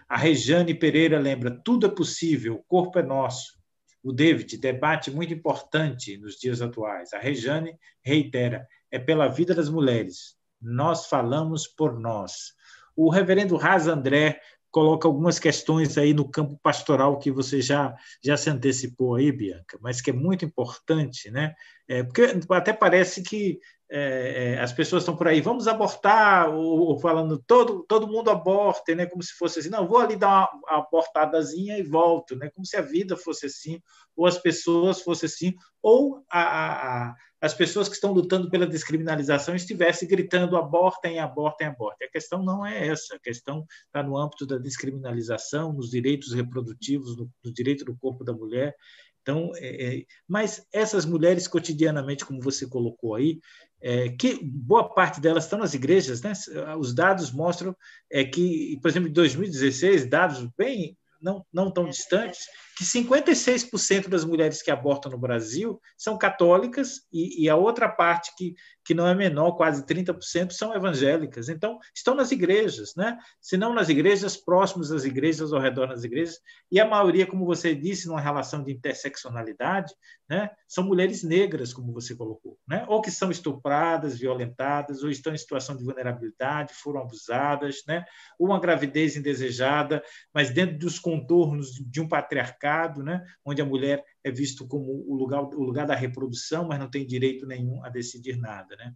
[0.08, 3.58] A Rejane Pereira lembra: tudo é possível, o corpo é nosso.
[4.04, 7.14] O David debate muito importante nos dias atuais.
[7.14, 10.36] A Rejane reitera: é pela vida das mulheres.
[10.62, 12.54] Nós falamos por nós.
[12.96, 14.40] O reverendo Raz André
[14.74, 19.78] coloca algumas questões aí no campo pastoral que você já, já se antecipou aí, Bianca,
[19.80, 21.54] mas que é muito importante, né?
[21.88, 23.60] É, porque até parece que
[23.96, 28.32] é, é, as pessoas estão por aí, vamos abortar, ou, ou, falando todo, todo mundo
[28.32, 29.06] aborte, né?
[29.06, 32.50] como se fosse assim, não, vou ali dar uma, uma abortadazinha e volto, né?
[32.50, 33.80] como se a vida fosse assim,
[34.16, 39.54] ou as pessoas fossem assim, ou a, a, as pessoas que estão lutando pela descriminalização
[39.56, 42.08] estivessem gritando abortem, abortem, abortem.
[42.08, 47.16] A questão não é essa, a questão está no âmbito da descriminalização, nos direitos reprodutivos,
[47.16, 48.76] no, no direito do corpo da mulher,
[49.24, 53.40] então, é, é, mas essas mulheres cotidianamente, como você colocou aí,
[53.82, 56.34] é, que boa parte delas estão nas igrejas, né?
[56.78, 57.76] Os dados mostram
[58.12, 62.46] é, que, por exemplo, em 2016, dados bem não, não tão distantes,
[62.84, 68.36] que 56% das mulheres que abortam no Brasil são católicas e, e, a outra parte
[68.38, 71.48] que, que não é menor, quase 30%, são evangélicas.
[71.48, 73.18] Então, estão nas igrejas, né?
[73.40, 77.46] se não nas igrejas, próximos às igrejas, ao redor das igrejas, e a maioria, como
[77.46, 79.94] você disse, numa relação de interseccionalidade,
[80.30, 80.50] né?
[80.68, 82.86] são mulheres negras, como você colocou, né?
[82.90, 88.04] ou que são estupradas, violentadas, ou estão em situação de vulnerabilidade, foram abusadas, né?
[88.38, 90.04] ou uma gravidez indesejada,
[90.34, 95.06] mas dentro dos contornos de um patriarcado mercado, né, onde a mulher é visto como
[95.08, 98.76] o lugar, o lugar da reprodução, mas não tem direito nenhum a decidir nada.
[98.76, 98.94] Né?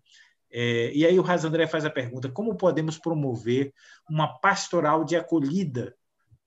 [0.51, 3.73] É, e aí o Raz André faz a pergunta: como podemos promover
[4.09, 5.95] uma pastoral de acolhida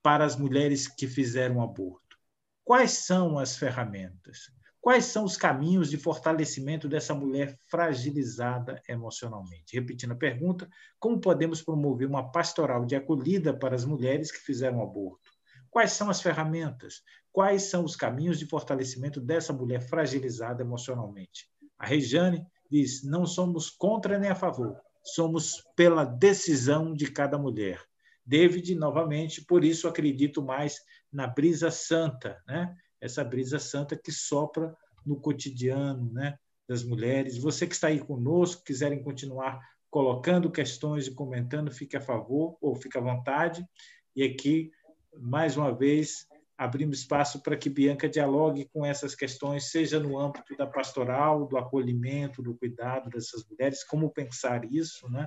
[0.03, 2.19] para as mulheres que fizeram aborto?
[2.65, 4.51] Quais são as ferramentas?
[4.81, 9.75] Quais são os caminhos de fortalecimento dessa mulher fragilizada emocionalmente?
[9.75, 10.67] Repetindo a pergunta,
[10.99, 15.30] como podemos promover uma pastoral de acolhida para as mulheres que fizeram aborto?
[15.71, 17.03] Quais são as ferramentas?
[17.33, 21.49] Quais são os caminhos de fortalecimento dessa mulher fragilizada emocionalmente?
[21.79, 27.81] A Rejane diz: não somos contra nem a favor, somos pela decisão de cada mulher.
[28.27, 30.81] David, novamente, por isso acredito mais
[31.13, 32.77] na brisa santa, né?
[33.01, 36.39] essa brisa santa que sopra no cotidiano né?
[36.69, 37.39] das mulheres.
[37.39, 39.61] Você que está aí conosco, quiserem continuar
[39.91, 43.67] colocando questões e comentando, fique a favor ou fique à vontade.
[44.15, 44.71] E aqui
[45.19, 46.27] mais uma vez,
[46.57, 51.57] abrimos espaço para que Bianca dialogue com essas questões, seja no âmbito da pastoral, do
[51.57, 55.27] acolhimento, do cuidado dessas mulheres, como pensar isso, né?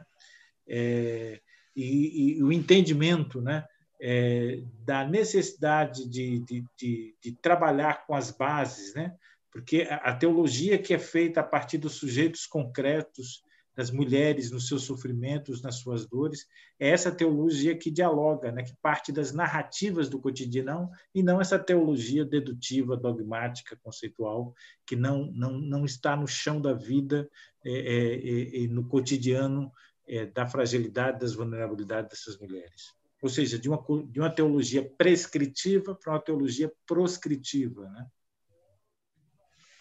[0.67, 1.41] É,
[1.75, 3.65] e, e, o entendimento, né?
[3.99, 9.15] É, da necessidade de, de, de, de, trabalhar com as bases, né?
[9.51, 13.43] Porque a teologia que é feita a partir dos sujeitos concretos
[13.75, 16.47] das mulheres nos seus sofrimentos, nas suas dores,
[16.79, 21.57] é essa teologia que dialoga, né, que parte das narrativas do cotidiano e não essa
[21.57, 24.53] teologia dedutiva, dogmática, conceitual,
[24.85, 27.29] que não, não, não está no chão da vida,
[27.65, 29.71] é, é, é, no cotidiano
[30.07, 32.93] é, da fragilidade, das vulnerabilidades dessas mulheres.
[33.21, 37.89] Ou seja, de uma, de uma teologia prescritiva para uma teologia proscritiva.
[37.89, 38.05] Né?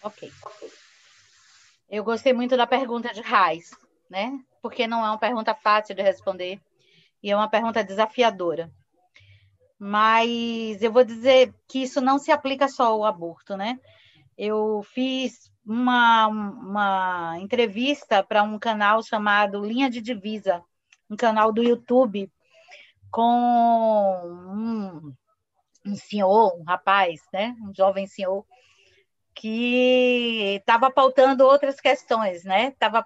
[0.01, 0.31] Ok.
[1.89, 3.71] Eu gostei muito da pergunta de Raiz
[4.09, 4.39] né?
[4.61, 6.59] Porque não é uma pergunta fácil de responder
[7.21, 8.71] e é uma pergunta desafiadora.
[9.79, 13.79] Mas eu vou dizer que isso não se aplica só ao aborto, né?
[14.37, 20.63] Eu fiz uma, uma entrevista para um canal chamado Linha de Divisa,
[21.09, 22.31] um canal do YouTube,
[23.11, 23.21] com
[24.49, 25.13] um,
[25.85, 27.55] um senhor, um rapaz, né?
[27.61, 28.45] Um jovem senhor,
[29.35, 32.71] que estava pautando outras questões, né?
[32.79, 33.05] Tava,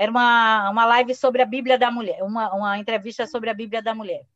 [0.00, 3.82] era uma, uma live sobre a Bíblia da Mulher, uma, uma entrevista sobre a Bíblia
[3.82, 4.26] da Mulher.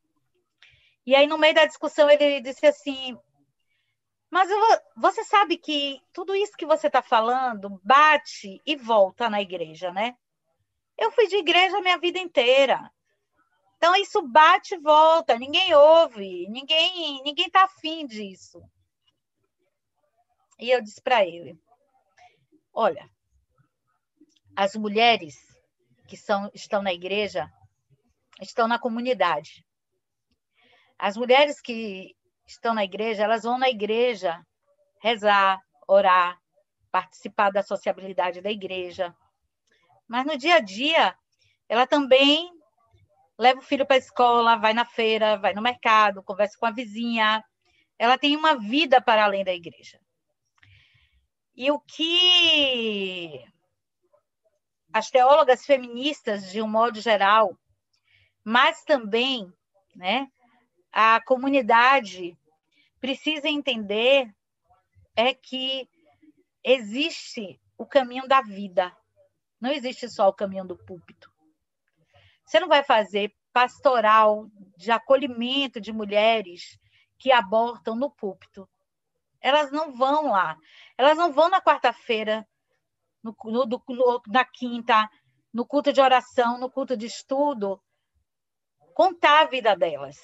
[1.03, 3.17] E aí, no meio da discussão, ele disse assim:
[4.29, 4.47] Mas
[4.95, 10.15] você sabe que tudo isso que você está falando bate e volta na igreja, né?
[10.95, 12.91] Eu fui de igreja a minha vida inteira.
[13.77, 18.61] Então, isso bate e volta, ninguém ouve, ninguém ninguém está afim disso.
[20.59, 21.59] E eu disse para ele:
[22.71, 23.09] Olha,
[24.55, 25.54] as mulheres
[26.07, 27.49] que são, estão na igreja
[28.41, 29.65] estão na comunidade.
[30.97, 32.15] As mulheres que
[32.47, 34.45] estão na igreja, elas vão na igreja
[35.01, 36.39] rezar, orar,
[36.91, 39.15] participar da sociabilidade da igreja.
[40.07, 41.15] Mas no dia a dia,
[41.67, 42.51] ela também
[43.37, 46.71] leva o filho para a escola, vai na feira, vai no mercado, conversa com a
[46.71, 47.43] vizinha.
[47.97, 49.99] Ela tem uma vida para além da igreja.
[51.55, 53.43] E o que
[54.95, 57.59] as teólogas feministas, de um modo geral,
[58.45, 59.51] mas também
[59.93, 60.31] né,
[60.89, 62.37] a comunidade
[63.01, 64.33] precisa entender
[65.13, 65.85] é que
[66.63, 68.95] existe o caminho da vida.
[69.59, 71.29] Não existe só o caminho do púlpito.
[72.45, 76.79] Você não vai fazer pastoral de acolhimento de mulheres
[77.17, 78.65] que abortam no púlpito.
[79.41, 80.55] Elas não vão lá.
[80.97, 82.47] Elas não vão na quarta-feira,
[83.33, 85.09] no, no, no, na quinta,
[85.53, 87.81] no culto de oração, no culto de estudo,
[88.93, 90.17] contar a vida delas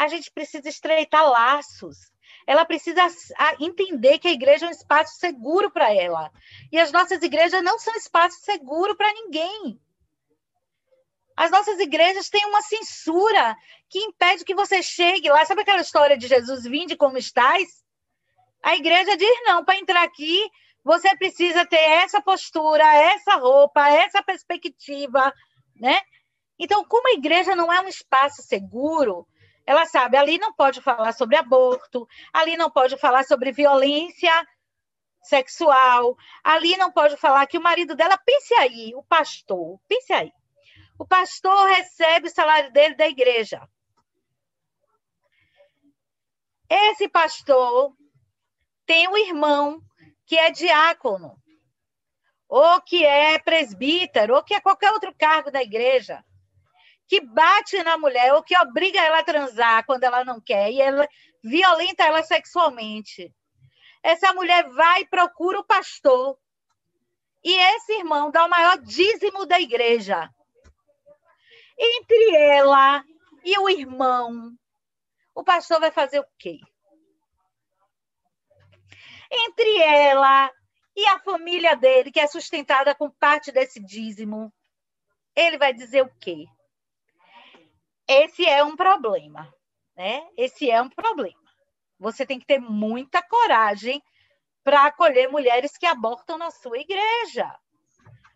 [0.00, 1.98] a gente precisa estreitar laços.
[2.46, 3.06] Ela precisa
[3.60, 6.30] entender que a igreja é um espaço seguro para ela.
[6.72, 9.78] E as nossas igrejas não são espaço seguro para ninguém.
[11.36, 13.54] As nossas igrejas têm uma censura
[13.90, 15.44] que impede que você chegue lá.
[15.44, 17.68] Sabe aquela história de Jesus, vinde como estás?
[18.62, 20.50] A igreja diz não, para entrar aqui,
[20.84, 25.32] você precisa ter essa postura, essa roupa, essa perspectiva,
[25.76, 26.00] né?
[26.58, 29.26] Então, como a igreja não é um espaço seguro,
[29.66, 34.32] ela sabe, ali não pode falar sobre aborto, ali não pode falar sobre violência
[35.22, 40.32] sexual, ali não pode falar que o marido dela, pense aí, o pastor, pense aí.
[40.98, 43.66] O pastor recebe o salário dele da igreja.
[46.68, 47.94] Esse pastor
[48.86, 49.80] tem um irmão
[50.30, 51.36] que é diácono,
[52.48, 56.24] ou que é presbítero, ou que é qualquer outro cargo da igreja
[57.08, 60.80] que bate na mulher ou que obriga ela a transar quando ela não quer e
[60.80, 61.08] ela
[61.42, 63.34] violenta ela sexualmente.
[64.04, 66.38] Essa mulher vai e procura o pastor.
[67.42, 70.30] E esse irmão dá o maior dízimo da igreja.
[71.76, 73.04] Entre ela
[73.44, 74.52] e o irmão,
[75.34, 76.60] o pastor vai fazer o quê?
[79.30, 80.50] Entre ela
[80.96, 84.52] e a família dele, que é sustentada com parte desse dízimo,
[85.36, 86.46] ele vai dizer o quê?
[88.10, 89.54] esse é um problema,
[89.96, 90.26] né?
[90.36, 91.38] Esse é um problema.
[91.96, 94.02] Você tem que ter muita coragem
[94.64, 97.48] para acolher mulheres que abortam na sua igreja.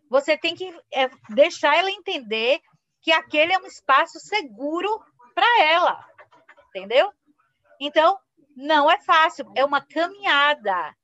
[0.08, 2.60] Você tem que é, deixar ela entender
[3.02, 4.88] que aquele é um espaço seguro
[5.34, 6.06] para ela,
[6.68, 7.12] entendeu?
[7.80, 8.16] Então,
[8.56, 10.94] não é fácil, é uma caminhada.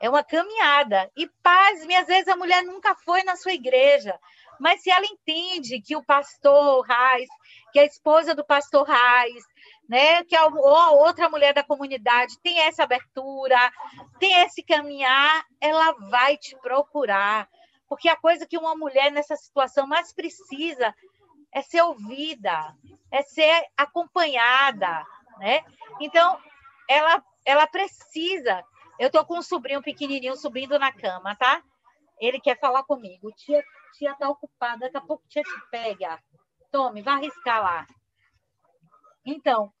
[0.00, 1.10] É uma caminhada.
[1.16, 4.18] E pasme, às vezes a mulher nunca foi na sua igreja,
[4.58, 7.28] mas se ela entende que o pastor Raiz,
[7.72, 9.44] que a esposa do pastor Raiz,
[9.88, 13.72] né, que a, ou outra mulher da comunidade tem essa abertura,
[14.18, 17.48] tem esse caminhar, ela vai te procurar.
[17.88, 20.94] Porque a coisa que uma mulher nessa situação mais precisa
[21.52, 22.74] é ser ouvida,
[23.10, 25.04] é ser acompanhada,
[25.38, 25.62] né?
[26.00, 26.38] Então,
[26.88, 28.62] ela, ela precisa.
[28.98, 31.62] Eu estou com um sobrinho pequenininho subindo na cama, tá?
[32.20, 33.32] Ele quer falar comigo.
[33.32, 33.62] Tia,
[33.98, 36.22] tia está ocupada, daqui a pouco tia te pega.
[36.70, 37.86] Tome, vai arriscar lá.
[39.24, 39.72] Então,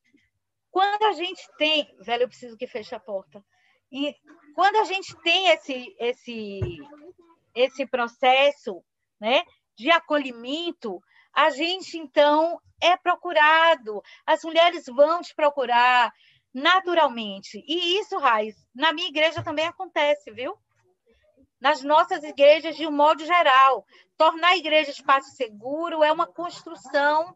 [0.70, 1.88] quando a gente tem.
[2.00, 3.44] Velho, eu preciso que feche a porta.
[3.92, 4.14] E
[4.54, 6.60] quando a gente tem esse, esse,
[7.54, 8.82] esse processo
[9.20, 9.44] né,
[9.76, 11.00] de acolhimento,
[11.32, 14.02] a gente, então, é procurado.
[14.26, 16.12] As mulheres vão te procurar
[16.54, 17.62] naturalmente.
[17.66, 20.56] E isso, Raiz, na minha igreja também acontece, viu?
[21.64, 23.86] nas nossas igrejas de um modo geral.
[24.18, 27.34] Tornar a igreja espaço seguro é uma construção,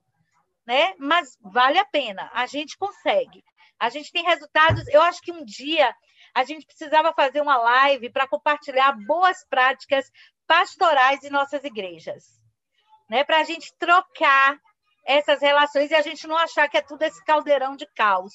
[0.66, 0.95] né?
[0.99, 3.43] Mas vale a pena, a gente consegue.
[3.81, 4.86] A gente tem resultados.
[4.89, 5.95] Eu acho que um dia
[6.35, 10.11] a gente precisava fazer uma live para compartilhar boas práticas
[10.47, 12.24] pastorais em nossas igrejas,
[13.09, 13.24] né?
[13.24, 14.59] Para a gente trocar
[15.07, 18.35] essas relações e a gente não achar que é tudo esse caldeirão de caos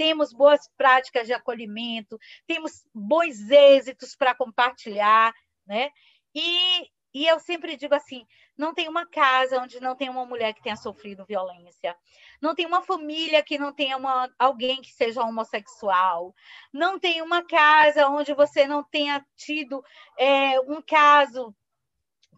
[0.00, 5.30] temos boas práticas de acolhimento, temos bons êxitos para compartilhar,
[5.66, 5.90] né?
[6.34, 8.24] E, e eu sempre digo assim:
[8.56, 11.94] não tem uma casa onde não tem uma mulher que tenha sofrido violência,
[12.40, 16.34] não tem uma família que não tenha uma, alguém que seja homossexual,
[16.72, 19.84] não tem uma casa onde você não tenha tido
[20.18, 21.54] é, um caso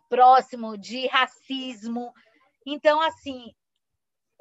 [0.08, 2.12] próximo de racismo.
[2.66, 3.54] Então, assim,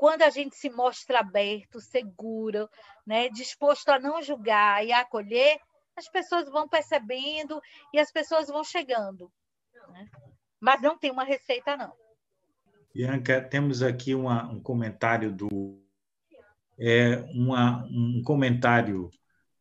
[0.02, 2.68] quando a gente se mostra aberto, seguro,
[3.06, 5.60] né, disposto a não julgar e a acolher,
[5.96, 7.62] as pessoas vão percebendo
[7.94, 9.32] e as pessoas vão chegando.
[9.90, 10.10] Né?
[10.60, 11.94] Mas não tem uma receita, não.
[12.92, 15.80] Bianca, temos aqui uma, um comentário do
[16.80, 19.12] é uma, um comentário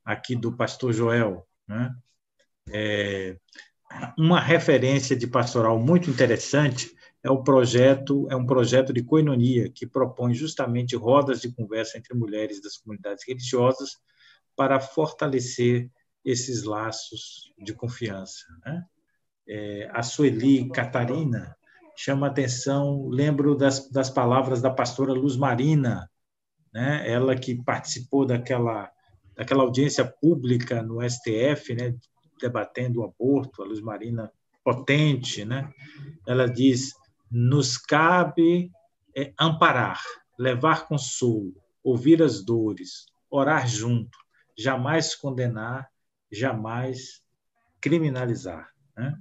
[0.03, 1.95] aqui do pastor Joel, né?
[2.73, 3.37] É,
[4.17, 9.87] uma referência de pastoral muito interessante é o projeto é um projeto de coinonia que
[9.87, 13.91] propõe justamente rodas de conversa entre mulheres das comunidades religiosas
[14.57, 15.91] para fortalecer
[16.25, 18.45] esses laços de confiança.
[18.65, 18.85] Né?
[19.49, 21.57] É, a Sueli Catarina
[21.97, 26.11] chama atenção, lembro das, das palavras da pastora Luz Marina,
[26.73, 27.03] né?
[27.07, 28.91] ela que participou daquela,
[29.37, 31.95] daquela audiência pública no STF, né?
[32.41, 34.31] debatendo o aborto, a Luz Marina
[34.65, 35.71] potente, né?
[36.27, 36.93] ela diz
[37.31, 38.73] nos cabe
[39.17, 40.03] é, amparar,
[40.39, 44.19] levar consolo, ouvir as dores, orar junto,
[44.57, 45.89] jamais condenar,
[46.31, 47.23] jamais
[47.81, 48.71] criminalizar.
[48.97, 49.17] Né?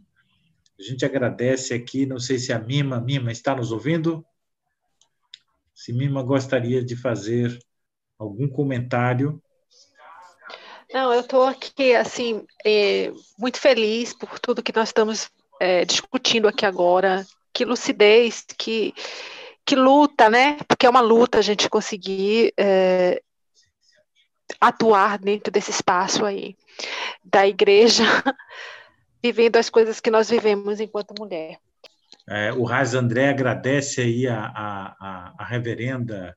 [0.80, 4.26] A gente agradece aqui, não sei se a Mima, Mima está nos ouvindo?
[5.74, 7.58] Se Mima gostaria de fazer
[8.18, 9.42] algum comentário.
[10.92, 15.30] Não, eu estou aqui, assim, é, muito feliz por tudo que nós estamos
[15.60, 17.26] é, discutindo aqui agora,
[17.60, 18.94] que lucidez, que,
[19.66, 20.58] que luta, né?
[20.66, 23.22] Porque é uma luta a gente conseguir é,
[24.62, 26.56] atuar dentro desse espaço aí
[27.22, 28.04] da igreja,
[29.22, 31.60] vivendo as coisas que nós vivemos enquanto mulher.
[32.30, 36.34] É, o Raiz André agradece aí a, a, a reverenda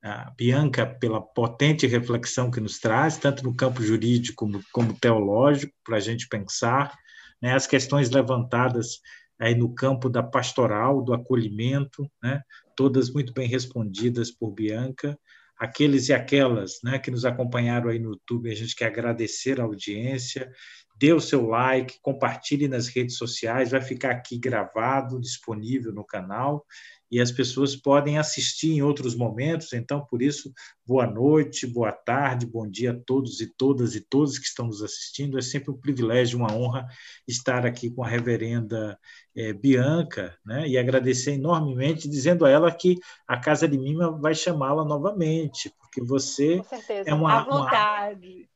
[0.00, 5.74] a Bianca pela potente reflexão que nos traz, tanto no campo jurídico como, como teológico,
[5.84, 6.96] para a gente pensar
[7.42, 9.00] né, as questões levantadas
[9.40, 12.42] aí no campo da pastoral, do acolhimento, né?
[12.76, 15.18] todas muito bem respondidas por Bianca.
[15.58, 19.64] Aqueles e aquelas né, que nos acompanharam aí no YouTube, a gente quer agradecer a
[19.64, 20.50] audiência.
[20.96, 26.64] Dê o seu like, compartilhe nas redes sociais, vai ficar aqui gravado, disponível no canal
[27.10, 29.72] e as pessoas podem assistir em outros momentos.
[29.72, 30.52] Então, por isso,
[30.86, 34.82] boa noite, boa tarde, bom dia a todos e todas e todos que estão nos
[34.82, 35.36] assistindo.
[35.36, 36.86] É sempre um privilégio, uma honra
[37.26, 38.96] estar aqui com a reverenda
[39.34, 40.68] é, Bianca, né?
[40.68, 46.02] E agradecer enormemente, dizendo a ela que a Casa de Mima vai chamá-la novamente, porque
[46.02, 46.62] você
[47.04, 47.70] é uma, uma,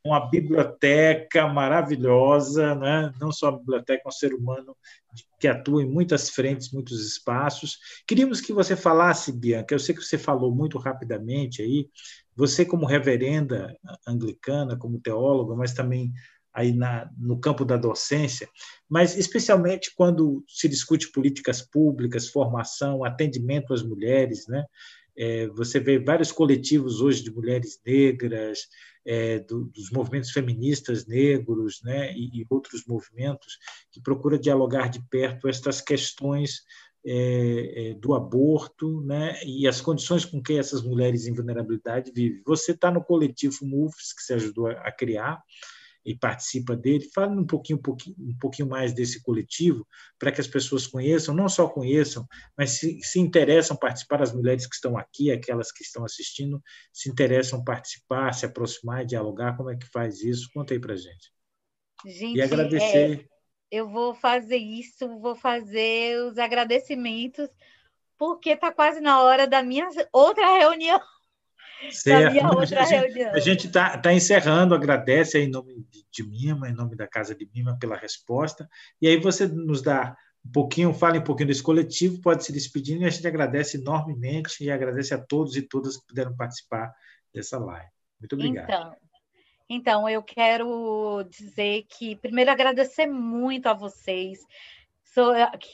[0.04, 3.12] uma, biblioteca maravilhosa, né?
[3.20, 4.76] não só a biblioteca, é um ser humano
[5.44, 7.78] que atua em muitas frentes, muitos espaços.
[8.08, 11.86] Queríamos que você falasse, Bianca, eu sei que você falou muito rapidamente aí,
[12.34, 13.76] você como reverenda
[14.08, 16.14] anglicana, como teóloga, mas também
[16.50, 18.48] aí na, no campo da docência,
[18.88, 24.64] mas especialmente quando se discute políticas públicas, formação, atendimento às mulheres, né?
[25.14, 28.60] É, você vê vários coletivos hoje de mulheres negras,
[29.06, 33.58] é, do, dos movimentos feministas negros né, e, e, outros movimentos
[33.92, 36.62] que procuram dialogar de perto estas questões
[37.06, 42.42] é, é do aborto né, e as condições com que essas mulheres em vulnerabilidade vivem.
[42.46, 45.42] Você está no coletivo MUFS, que você ajudou a, a criar,
[46.04, 47.08] e participa dele.
[47.14, 49.86] Fala um pouquinho, um pouquinho, um pouquinho mais desse coletivo,
[50.18, 52.26] para que as pessoas conheçam, não só conheçam,
[52.56, 56.62] mas se, se interessam participar, as mulheres que estão aqui, aquelas que estão assistindo,
[56.92, 59.56] se interessam participar, se aproximar, dialogar.
[59.56, 60.50] Como é que faz isso?
[60.52, 61.32] Conta aí para gente.
[62.04, 63.20] Gente, e agradecer.
[63.20, 63.34] É,
[63.70, 67.48] eu vou fazer isso, vou fazer os agradecimentos,
[68.18, 71.00] porque está quase na hora da minha outra reunião.
[71.90, 72.46] Certo.
[72.78, 76.96] A gente, a gente está tá encerrando, agradece em nome de, de Mima, em nome
[76.96, 78.68] da Casa de Mima, pela resposta.
[79.00, 83.02] E aí você nos dá um pouquinho, fale um pouquinho desse coletivo, pode se despedindo,
[83.02, 86.92] e a gente agradece enormemente e agradece a todos e todas que puderam participar
[87.32, 87.88] dessa live.
[88.20, 88.64] Muito obrigado.
[88.64, 88.96] Então,
[89.68, 94.40] Então, eu quero dizer que, primeiro, agradecer muito a vocês,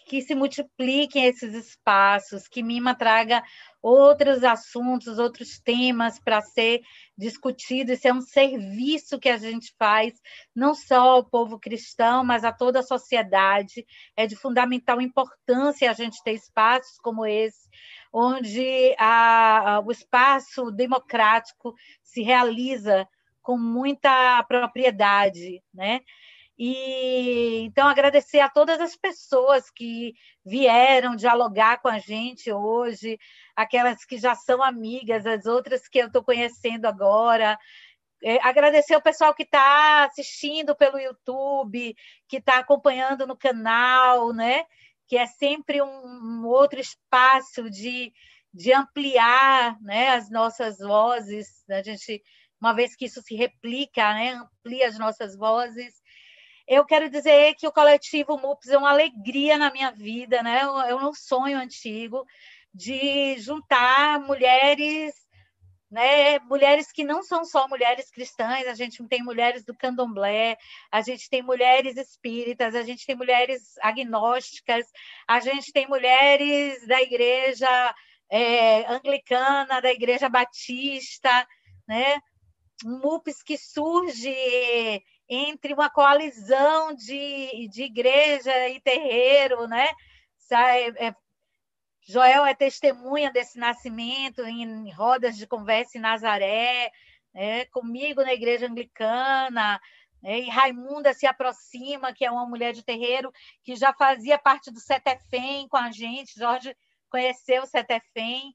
[0.06, 3.42] que se multipliquem esses espaços, que Mima traga
[3.82, 6.82] outros assuntos, outros temas para ser
[7.16, 7.92] discutido.
[7.92, 10.14] Isso é um serviço que a gente faz,
[10.54, 13.86] não só ao povo cristão, mas a toda a sociedade.
[14.16, 17.68] É de fundamental importância a gente ter espaços como esse,
[18.12, 23.08] onde a, a, o espaço democrático se realiza
[23.42, 26.00] com muita propriedade, né?
[26.62, 30.12] E então agradecer a todas as pessoas que
[30.44, 33.18] vieram dialogar com a gente hoje,
[33.56, 37.58] aquelas que já são amigas, as outras que eu estou conhecendo agora.
[38.22, 41.96] É, agradecer o pessoal que está assistindo pelo YouTube,
[42.28, 44.64] que está acompanhando no canal, né?
[45.08, 48.12] Que é sempre um, um outro espaço de,
[48.52, 51.48] de ampliar né, as nossas vozes.
[51.70, 52.22] A gente
[52.60, 55.99] uma vez que isso se replica, né, amplia as nossas vozes.
[56.70, 60.60] Eu quero dizer que o coletivo MUPS é uma alegria na minha vida, né?
[60.88, 62.24] É um sonho antigo
[62.72, 65.12] de juntar mulheres,
[65.90, 66.38] né?
[66.38, 70.56] Mulheres que não são só mulheres cristãs, a gente tem mulheres do candomblé,
[70.92, 74.86] a gente tem mulheres espíritas, a gente tem mulheres agnósticas,
[75.26, 77.94] a gente tem mulheres da igreja
[78.30, 81.44] é, anglicana, da igreja batista,
[81.88, 82.20] né?
[82.84, 85.02] MUPS que surge
[85.32, 89.88] entre uma coalizão de, de igreja e terreiro, né?
[90.50, 91.14] É, é,
[92.02, 96.90] Joel é testemunha desse nascimento em rodas de conversa em Nazaré,
[97.32, 97.64] né?
[97.66, 99.80] comigo na igreja anglicana,
[100.20, 100.40] né?
[100.40, 103.30] e Raimunda se aproxima, que é uma mulher de terreiro
[103.62, 106.76] que já fazia parte do Setefem com a gente, Jorge
[107.08, 108.52] conheceu o Setefem.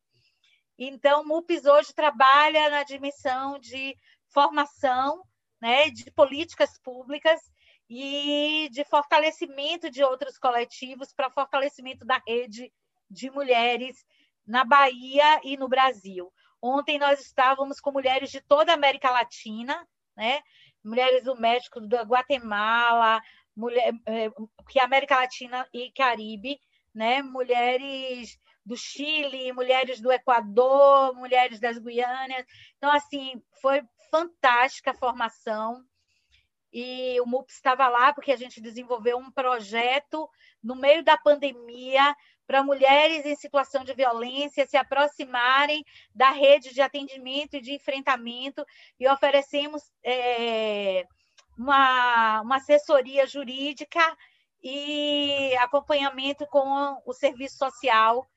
[0.78, 3.96] Então, o hoje trabalha na admissão de
[4.28, 5.24] formação
[5.66, 7.42] né, de políticas públicas
[7.90, 12.72] e de fortalecimento de outros coletivos para fortalecimento da rede
[13.10, 14.06] de mulheres
[14.46, 16.32] na Bahia e no Brasil.
[16.62, 20.40] Ontem nós estávamos com mulheres de toda a América Latina, né?
[20.84, 23.20] mulheres do México, da Guatemala,
[23.56, 24.30] mulher, é,
[24.70, 26.60] que é América Latina e Caribe,
[26.94, 27.24] né?
[27.24, 32.46] mulheres do Chile, mulheres do Equador, mulheres das Guianas.
[32.78, 33.82] Então, assim, foi
[34.16, 35.84] fantástica a formação.
[36.72, 40.30] E o MUPS estava lá porque a gente desenvolveu um projeto
[40.64, 42.16] no meio da pandemia
[42.48, 45.84] para mulheres em situação de violência se aproximarem
[46.14, 48.64] da rede de atendimento e de enfrentamento
[49.00, 51.06] e oferecemos é,
[51.58, 54.02] uma, uma assessoria jurídica
[54.64, 58.28] e acompanhamento com o serviço social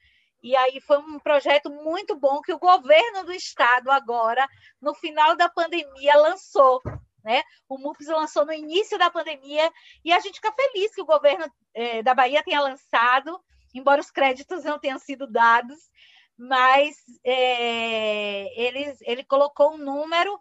[0.42, 4.46] e aí foi um projeto muito bom que o governo do estado agora,
[4.80, 6.80] no final da pandemia, lançou.
[7.24, 7.42] Né?
[7.68, 9.70] O MUPS lançou no início da pandemia
[10.04, 13.38] e a gente fica feliz que o governo é, da Bahia tenha lançado,
[13.74, 15.90] embora os créditos não tenham sido dados,
[16.36, 20.38] mas é, ele, ele colocou um número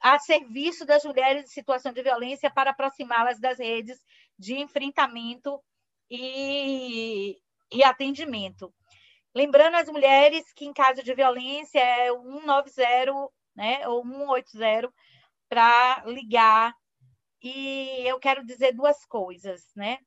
[0.00, 3.98] a serviço das mulheres em situação de violência para aproximá-las das redes
[4.36, 5.62] de enfrentamento
[6.10, 7.38] e,
[7.70, 8.74] e atendimento.
[9.34, 14.92] Lembrando as mulheres que em caso de violência é 190, né, ou 180
[15.48, 16.74] para ligar.
[17.42, 19.98] E eu quero dizer duas coisas, né?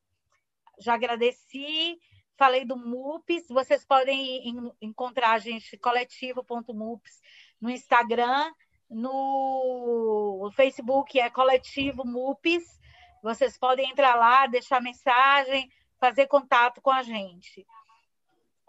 [0.80, 1.98] Já agradeci,
[2.38, 7.22] falei do MUPS, vocês podem encontrar a gente coletivo.mups
[7.60, 8.52] no Instagram,
[8.90, 12.80] no Facebook é coletivo MUPS.
[13.24, 15.70] Vocês podem entrar lá, deixar mensagem,
[16.00, 17.66] fazer contato com a gente.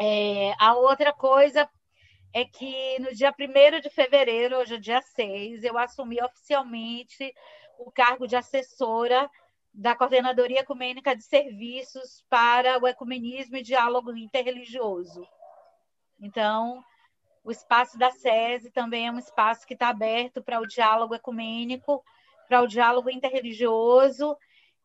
[0.01, 1.69] É, a outra coisa
[2.33, 7.33] é que no dia 1 de fevereiro, hoje é dia 6, eu assumi oficialmente
[7.79, 9.31] o cargo de assessora
[9.73, 15.27] da Coordenadoria Ecumênica de Serviços para o Ecumenismo e Diálogo Interreligioso.
[16.21, 16.83] Então,
[17.45, 22.03] o espaço da SESI também é um espaço que está aberto para o diálogo ecumênico,
[22.49, 24.37] para o diálogo interreligioso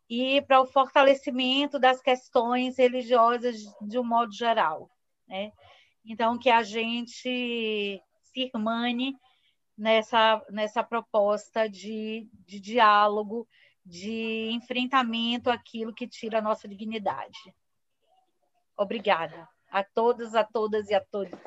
[0.10, 4.90] e para o fortalecimento das questões religiosas de um modo geral.
[5.30, 5.54] Né?
[6.04, 9.16] Então, que a gente se irmane
[9.78, 13.48] nessa, nessa proposta de, de diálogo,
[13.86, 17.56] de enfrentamento àquilo que tira a nossa dignidade.
[18.76, 21.40] Obrigada a todos, a todas e a todos.